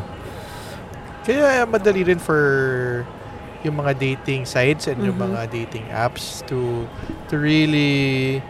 [1.21, 2.41] Kaya madali rin for
[3.61, 5.29] yung mga dating sites and yung Mhm.
[5.29, 6.89] mga dating apps to
[7.29, 8.41] to really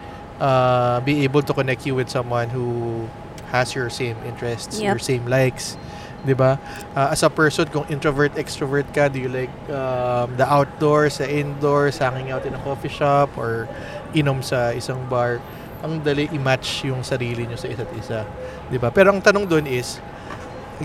[0.42, 3.06] uh, be able to connect you with someone who
[3.54, 4.98] has your same interests, Yep.
[4.98, 5.78] your same likes.
[6.22, 6.58] 'Di ba?
[6.94, 11.26] Uh, as a person, kung introvert, extrovert ka, do you like um, the outdoors, the
[11.26, 13.66] indoors, hanging out in a coffee shop, or
[14.14, 15.42] inom sa isang bar?
[15.82, 18.22] Ang dali i-match yung sarili nyo sa isa't isa.
[18.70, 18.94] 'Di ba?
[18.94, 19.98] Pero ang tanong doon is,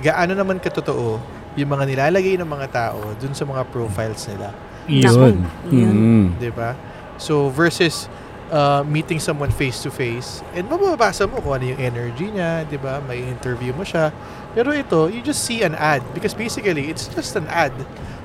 [0.00, 1.20] gaano naman katotoo
[1.56, 4.52] yung mga nilalagay ng mga tao dun sa mga profiles nila.
[4.88, 5.92] Naku, yun.
[5.92, 6.26] Mm.
[6.40, 6.72] 'di ba?
[7.20, 8.08] So versus
[8.50, 12.78] uh, meeting someone face to face and mababasa mo kung ano yung energy niya, 'di
[12.78, 13.02] ba?
[13.04, 14.10] May interview mo siya.
[14.56, 17.74] Pero ito, you just see an ad because basically it's just an ad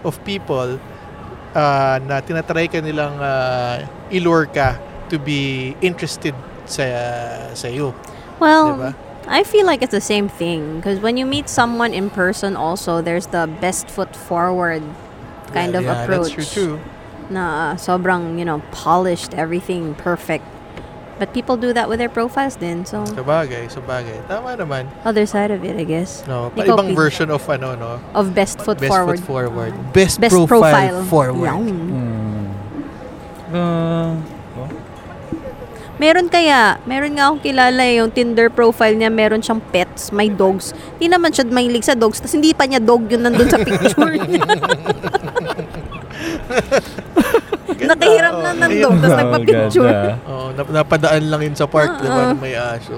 [0.05, 0.79] of people
[1.53, 4.79] uh, na tinatry ka nilang uh, ilure ka
[5.11, 6.31] to be interested
[6.63, 6.85] sa
[7.51, 7.91] sa iyo,
[8.39, 8.91] Well, ba?
[9.27, 13.01] I feel like it's the same thing because when you meet someone in person, also
[13.01, 14.81] there's the best foot forward
[15.53, 16.33] kind of yeah, approach.
[16.35, 17.00] That's true too.
[17.31, 20.43] Na sobrang, you know, polished, everything perfect.
[21.15, 22.81] But people do that with their profiles din.
[22.81, 24.25] So, Sabagay, sabagay.
[24.25, 24.89] Tama naman.
[25.05, 26.25] other side of it, I guess.
[26.25, 28.01] No, pa ibang version of ano no.
[28.17, 29.21] Of best foot Best forward.
[29.21, 29.73] foot forward.
[29.93, 30.97] Best, Best profile, profile.
[31.05, 31.45] forward.
[31.45, 31.77] Yawn.
[31.77, 32.45] Mm.
[33.53, 34.17] Uh,
[34.57, 34.69] oh.
[36.01, 40.25] Meron kaya, meron nga akong kilala eh, yung Tinder profile niya, meron siyang pets, may
[40.25, 40.73] dogs.
[40.97, 44.17] Hindi naman siya mahilig sa dogs, tapos hindi pa niya dog yun nandun sa picture
[44.17, 44.41] niya.
[47.91, 48.41] Nakahiram oh.
[48.41, 49.91] na ng dog, tapos Oh, nagpa-picture.
[50.23, 52.29] Oh, nap- napadaan lang yun sa park, di ba, Oo.
[52.29, 52.95] na may aso.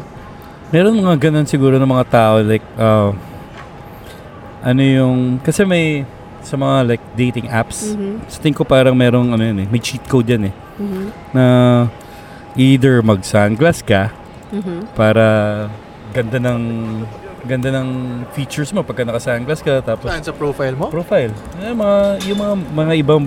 [0.70, 3.14] Meron mga ganun siguro ng mga tao like uh,
[4.64, 6.02] ano yung kasi may
[6.42, 7.94] sa mga like dating apps.
[7.94, 8.26] Mhm.
[8.26, 11.06] Sa tingin ko parang merong ano yun eh, may cheat code yan eh Mhm.
[11.32, 11.46] na
[12.54, 14.10] either mag-sunglass ka
[14.50, 14.92] Mhm.
[14.94, 15.26] para
[16.12, 16.62] ganda ng
[17.44, 17.88] ganda ng
[18.32, 20.88] features mo pagka naka-sunglass ka tapos Saan sa profile mo?
[20.88, 21.32] profile.
[21.60, 23.24] Eh, mga yung mga mga ibang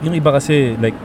[0.00, 0.96] yung iba kasi like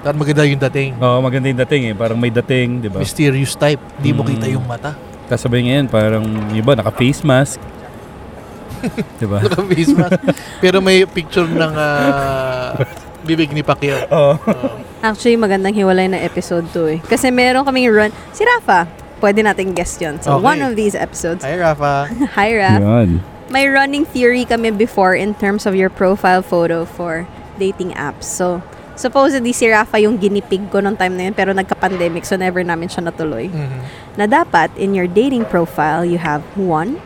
[0.00, 0.90] Parang maganda yung dating.
[0.96, 2.98] oh, maganda yung dating eh, parang may dating, 'di ba?
[2.98, 3.76] Mysterious type.
[3.96, 4.30] Di mo Mm.
[4.32, 4.96] kita yung mata.
[5.28, 7.60] Tapos sabay ngayon parang yung iba naka-face mask.
[9.20, 9.44] 'Di ba?
[9.44, 10.20] Naka-face mask.
[10.56, 12.80] Pero may picture ng ah,
[13.28, 14.08] bibig ni Pacquiao.
[14.08, 14.34] Oo.
[14.40, 14.80] Oh.
[15.02, 16.96] Actually, magandang hiwalay na episode to eh.
[17.00, 18.88] Kasi meron kaming run, si Rafa,
[19.20, 20.16] pwede nating guest yun.
[20.18, 20.44] So, Okay.
[20.46, 21.40] one of these episodes.
[21.40, 22.08] Hi, Rafa.
[22.36, 22.80] Hi, Raf.
[22.80, 23.20] Yan.
[23.48, 27.28] may running theory kami before in terms of your profile photo for
[27.60, 28.24] dating apps.
[28.24, 28.64] So,
[28.96, 32.88] supposedly si Rafa yung ginipig ko nung time na yun, pero nagka-pandemic, so never namin
[32.88, 33.52] siya natuloy.
[33.52, 33.80] Mhm.
[34.16, 36.96] Na dapat, in your dating profile, you have one,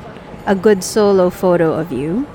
[0.47, 2.31] a good solo photo of you.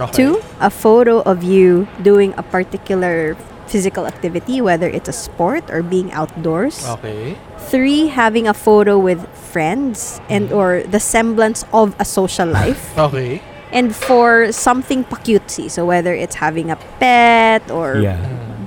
[0.00, 0.14] Okay.
[0.16, 3.36] Two, a photo of you doing a particular
[3.70, 6.82] physical activity, whether it's a sport or being outdoors.
[6.98, 7.36] Okay.
[7.70, 12.90] Three, having a photo with friends and or the semblance of a social life.
[12.98, 13.38] Okay.
[13.72, 18.18] And for something pa cutesy, so whether it's having a pet or Yeah.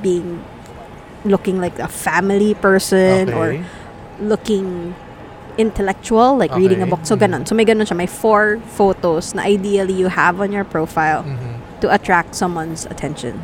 [0.03, 0.43] Being
[1.23, 3.63] looking like a family person or Okay.
[4.19, 4.95] looking
[5.57, 6.91] intellectual, like reading a Okay.
[6.91, 7.03] book.
[7.03, 7.47] So ganon.
[7.47, 7.95] So may ganon siya.
[7.95, 11.59] May four photos na ideally you have on your profile Mhm.
[11.79, 13.39] to attract someone's attention.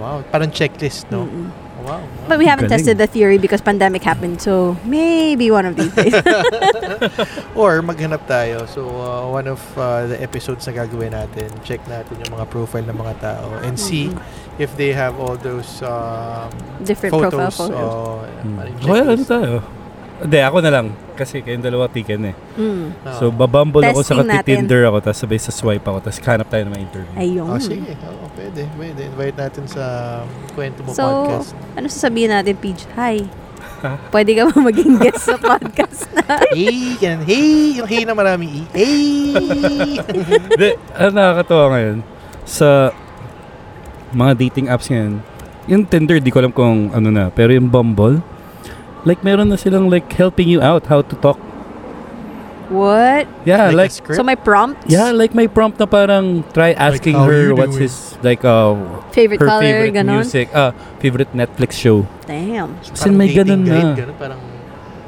[0.00, 0.24] Wow.
[0.32, 1.28] Parang checklist, no?
[1.28, 1.52] Mm-mm.
[1.82, 2.00] Wow.
[2.26, 2.78] But we haven't Galing.
[2.78, 4.40] tested the theory because pandemic happened.
[4.40, 6.14] So maybe one of these days.
[7.58, 8.64] Or maghanap tayo.
[8.66, 12.86] So, uh, one of uh, the episodes na gagawin natin, check natin yung mga profile
[12.86, 14.22] ng mga tao and see Mm-mm.
[14.58, 16.48] if they have all those um,
[16.80, 17.68] Different profile photos.
[17.68, 17.92] photos.
[17.92, 18.56] uh, Hmm.
[18.58, 19.54] parang Kaya ano tayo?
[20.22, 20.86] Hindi, ako na lang.
[21.18, 22.36] Kasi kayong dalawa taken eh.
[22.54, 22.86] Mm.
[23.18, 24.56] So, babumble ako sa Testing natin.
[24.64, 27.14] Tinder ako, tapos sabay sa swipe ako, tapos hanap tayo ng mga interview.
[27.18, 27.46] Ayun.
[27.50, 27.92] Oh, sige.
[27.98, 28.62] Oo, pwede.
[28.78, 29.00] Pwede.
[29.10, 29.84] Invite natin sa
[30.54, 31.58] Kwento Mo So, Podcast.
[31.74, 32.86] ano sasabihin natin, Peach?
[32.94, 33.26] Hi.
[33.82, 33.98] Ha?
[34.14, 36.22] Pwede ka ba maging guest sa podcast na?
[36.54, 36.94] Hey!
[37.02, 37.26] Ganun.
[37.26, 37.82] Hey!
[37.82, 38.62] Yung hey na maraming e.
[38.70, 39.98] Hey!
[40.38, 41.98] Hindi, ano nakakatawa ngayon,
[42.46, 42.94] sa
[44.14, 45.18] mga dating apps ngayon,
[45.66, 48.22] yung Tinder, di ko alam kung ano na, pero yung Bumble,
[49.04, 51.38] like meron na silang like helping you out how to talk.
[52.72, 53.28] What?
[53.44, 54.16] Yeah, a like, script?
[54.16, 54.88] So may prompts?
[54.88, 57.84] yeah, like may prompt na parang try asking how her what's doing?
[57.84, 58.72] his like uh,
[59.12, 60.24] favorite her color, favorite ganon?
[60.24, 62.08] music, ah, favorite Netflix show.
[62.24, 62.72] Damn.
[62.80, 63.92] Kasi may ganun na.
[63.92, 64.40] Ganun, parang,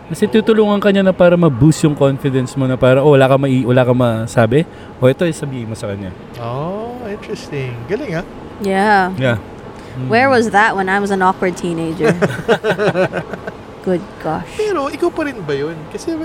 [0.05, 3.41] Kasi tutulungan ka niya na para ma-boost yung confidence mo na para oh, wala ka
[3.41, 4.69] mai wala ka masabi.
[5.01, 6.13] O ito sabihin mo sa kanya.
[6.45, 7.73] oh, interesting.
[7.89, 8.27] Galing ah.
[8.61, 9.17] Yeah.
[9.17, 9.41] Yeah.
[10.13, 12.13] Where was that when I was an awkward teenager?
[13.85, 14.49] Good gosh.
[14.57, 15.77] Pero ikaw pa rin ba yun?
[15.93, 16.17] Kasi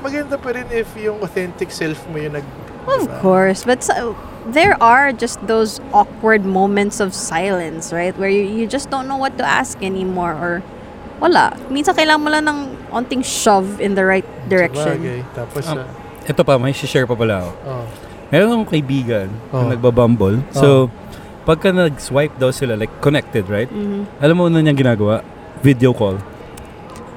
[0.00, 2.46] maganda pa rin if yung authentic self mo yung nag...
[2.82, 3.20] Of diba?
[3.20, 4.16] course, but so,
[4.48, 8.10] there are just those awkward moments of silence, right?
[8.18, 10.64] Where you, you just don't know what to ask anymore or
[11.22, 11.54] wala.
[11.70, 12.58] Minsan kailangan mo lang ng
[12.90, 14.98] onting shove in the right direction.
[14.98, 15.20] Sabagay.
[15.36, 15.86] Tapos, Um, ah,
[16.22, 17.50] Ito pa, may share pa pala ako.
[17.66, 17.84] oh,
[18.32, 19.62] Meron akong kaibigan Oh.
[19.62, 20.40] na nagbabumble.
[20.50, 20.88] So,
[21.44, 23.68] pagka nag-swipe daw sila, like connected, right?
[23.68, 24.08] Mhm.
[24.18, 25.20] Alam mo ano niyang ginagawa?
[25.60, 26.18] Video call.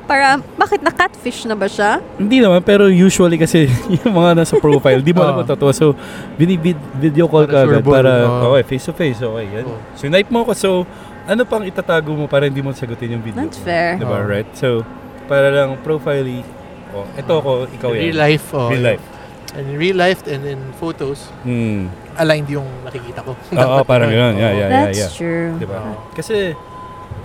[0.05, 1.97] Para, bakit na-catfish na ba siya?
[2.15, 3.65] Hindi naman, pero usually kasi
[3.97, 5.41] yung mga nasa profile, di mo alam Oh.
[5.41, 5.73] ang totoo.
[5.73, 5.85] So,
[6.35, 8.53] binibid-video call Para ka agad para, Oh.
[8.53, 9.65] okay, face to face, okay, yan.
[9.65, 9.81] Oh.
[9.93, 10.53] So, snipe mo ko.
[10.53, 10.69] So,
[11.25, 13.41] ano pang itatago mo para hindi mo sagutin yung video?
[13.41, 13.97] That's fair.
[13.97, 14.23] Diba, Oh.
[14.23, 14.45] right?
[14.53, 14.85] So,
[15.25, 16.45] para lang profile
[16.93, 18.01] oh, ito ako, ikaw yan.
[18.05, 18.45] real life.
[18.53, 19.05] Oh, Real life.
[19.55, 21.87] And in real life and in photos, Hmm.
[22.13, 23.33] aligned yung nakikita ko.
[23.33, 24.35] Oo, parang gano'n.
[24.35, 25.11] Yeah, yeah, yeah, That's yeah.
[25.11, 25.55] true.
[25.57, 25.79] Diba?
[25.79, 26.13] Oo.
[26.13, 26.53] Kasi,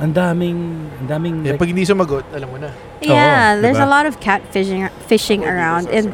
[0.01, 0.59] ang daming,
[1.05, 2.73] ang daming, Eh, like, pag hindi sumagot, alam mo na.
[3.05, 3.87] Yeah, Oo, there's diba?
[3.87, 6.09] a lot of catfishing fishing around and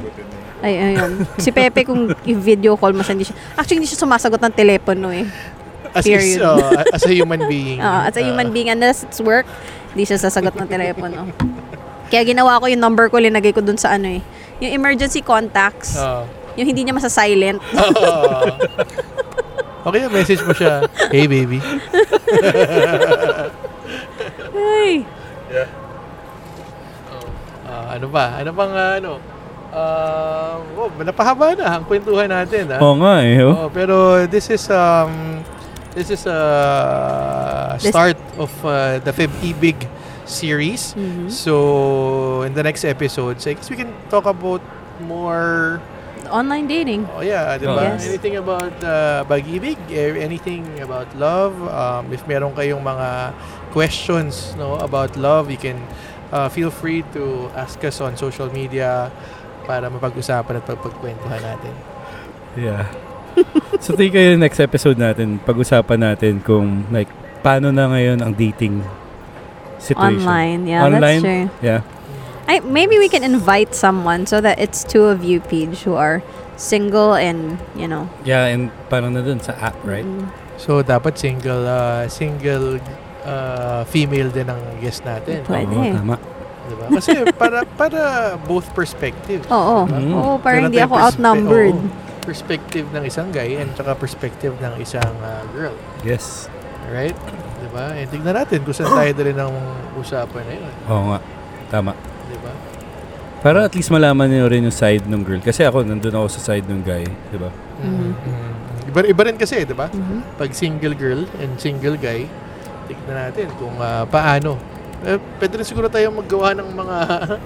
[0.67, 1.23] ay ayun.
[1.39, 3.37] Si Pepe kung i-video call mo siya hindi siya.
[3.55, 5.29] Actually hindi siya sumasagot ng telepono eh.
[5.95, 6.41] As, Period.
[6.41, 7.79] is, uh, as a human being.
[7.79, 9.47] Ah, as a human uh, being unless it's work,
[9.95, 11.31] hindi siya sasagot ng telepono.
[12.11, 14.23] Kaya ginawa ko yung number ko, linagay ko dun sa ano eh.
[14.63, 16.25] Yung emergency contacts, uh,
[16.57, 17.61] yung hindi niya masa-silent.
[19.85, 20.89] okay, message mo siya.
[21.13, 21.61] Hey, baby.
[24.87, 25.03] Ay,
[27.67, 28.39] Ah, ano ba?
[28.39, 29.13] Ano bang ah, ano?
[29.77, 32.71] Uh, oh, napahaba na ang kwentuhan natin.
[32.71, 32.79] Ah.
[32.79, 33.43] oo nga eh.
[33.43, 33.67] Oh.
[33.67, 35.43] Oh, pero this is um
[35.91, 36.39] this is a
[37.77, 39.83] This- start of uh, the Feb Ibig
[40.25, 40.95] series.
[40.95, 41.27] Mhm.
[41.29, 41.53] So
[42.47, 44.63] in the next episodes, I guess we can talk about
[45.03, 45.83] more
[46.31, 47.03] online dating.
[47.13, 47.99] Oh yeah, di Oh, ba?
[47.99, 48.07] yes.
[48.07, 53.35] Anything about uh, pag-ibig, eh, anything about love, um, if meron kayong mga
[53.77, 55.77] questions no about love, you can
[56.33, 59.13] uh, feel free to ask us on social media
[59.69, 61.75] para mapag-usapan at pagpagkwentuhan natin.
[62.57, 62.89] Yeah.
[63.85, 67.11] so, tingin kayo yung next episode natin, pag-usapan natin kung, like,
[67.45, 68.81] paano na ngayon ang dating
[69.77, 70.25] situation.
[70.25, 71.21] Online, yeah, Online?
[71.21, 71.47] that's true.
[71.61, 71.81] Yeah.
[72.49, 76.23] I, maybe we can invite someone so that it's two of you, Peach, who are
[76.57, 78.09] single and, you know.
[78.25, 80.07] Yeah, and parang na dun sa app, right?
[80.07, 82.81] mm, So dapat single uh, single
[83.27, 85.43] uh, female din ang guest natin.
[85.43, 85.75] Pwede.
[85.75, 86.17] Oo, tama.
[86.67, 86.87] Diba?
[86.99, 88.01] Kasi para para
[88.43, 89.47] both perspectives.
[89.51, 89.87] Oo.
[89.87, 90.15] Mm.
[90.15, 91.79] Oo, parang hindi ako perspe- outnumbered.
[91.79, 92.05] oo.
[92.27, 95.71] perspective ng isang guy and saka perspective ng isang uh, girl.
[96.03, 96.51] Yes.
[96.91, 97.15] Right?
[97.63, 97.95] Diba?
[97.95, 99.53] And tignan natin kung saan tayo dali ng
[99.95, 100.75] usapan na yun.
[100.91, 101.19] Oo nga.
[101.71, 101.95] Tama.
[102.27, 102.51] Diba?
[103.47, 105.39] Para at least malaman niyo rin yung side ng girl.
[105.39, 107.07] Kasi ako, nandun ako sa side ng guy.
[107.07, 107.51] Di ba?
[107.79, 108.11] Mhm.
[108.11, 108.51] Mhm.
[108.91, 109.87] Iba, iba rin kasi, diba?
[109.87, 110.35] Mhm.
[110.35, 112.27] Pag single girl and single guy,
[112.87, 114.57] tignan natin kung ah, paano.
[115.05, 116.97] Eh, pwede rin siguro tayong maggawa ng mga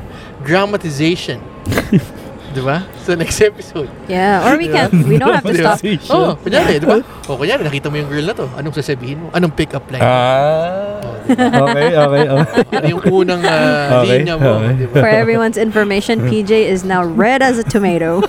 [0.47, 1.43] dramatization.
[2.51, 2.82] diba?
[3.07, 3.91] Sa next episode.
[4.11, 4.91] Yeah, or we can.
[5.07, 5.78] We don't have to stop.
[5.82, 6.14] Realization.
[6.14, 6.99] Oo, oh, kunyari, diba?
[7.30, 8.47] O, kunyari, nakita mo yung girl na to.
[8.59, 9.26] Anong sasabihin mo?
[9.30, 10.03] Anong pick-up line?
[10.03, 10.99] Ah.
[10.99, 11.47] Oh, diba?
[11.70, 12.62] okay, okay, okay.
[12.74, 14.59] Ano yung unang ah, Okay, linya mo?
[14.59, 14.72] okay.
[14.82, 14.99] Diba?
[14.99, 18.26] For everyone's information, PJ is now red as a tomato.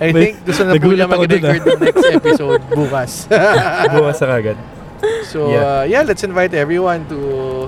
[0.00, 3.28] I May- think gusto na po dun, mag-record ng next episode bukas.
[3.92, 4.56] Bukas sa kagad.
[5.24, 5.62] So Yeah.
[5.62, 7.18] uh, yeah, let's invite everyone to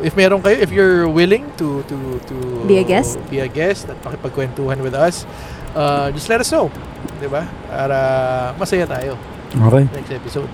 [0.02, 1.96] if meron kayo if you're willing to to
[2.28, 2.34] to
[2.66, 3.16] Be a guest?
[3.30, 5.24] be a guest at makipagkwentuhan with us,
[5.72, 6.68] uh, just let us know,
[7.18, 7.46] 'di ba?
[7.70, 8.00] Para
[8.58, 9.16] masaya tayo
[9.52, 9.84] Okay.
[9.94, 10.50] next episode.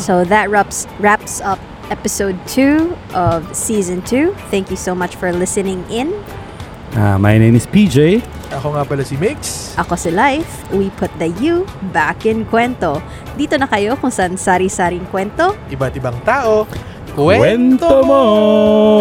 [0.00, 1.60] so that wraps wraps up
[1.92, 4.32] episode two of season two.
[4.48, 6.16] Thank you so much for listening in.
[6.92, 8.20] Uh, my name is PJ.
[8.52, 9.72] Ako nga pala si Mix.
[9.80, 10.68] Ako si Life.
[10.76, 13.00] We put the you back in kwento.
[13.32, 15.56] Dito na kayo kung saan sari-saring kwento.
[15.72, 16.68] Iba't ibang tao.
[17.16, 18.22] Kwento mo!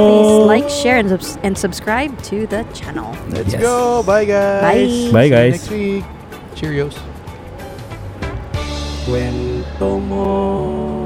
[0.07, 3.15] Please like, share, and, subs- and subscribe to the channel.
[3.31, 3.63] Let's yes.
[3.63, 4.03] go!
[4.03, 5.11] Bye guys!
[5.11, 5.11] Bye!
[5.11, 5.53] Bye guys!
[5.59, 6.03] next week!
[6.55, 6.95] Cheerios!
[9.07, 11.00] Kwento mo!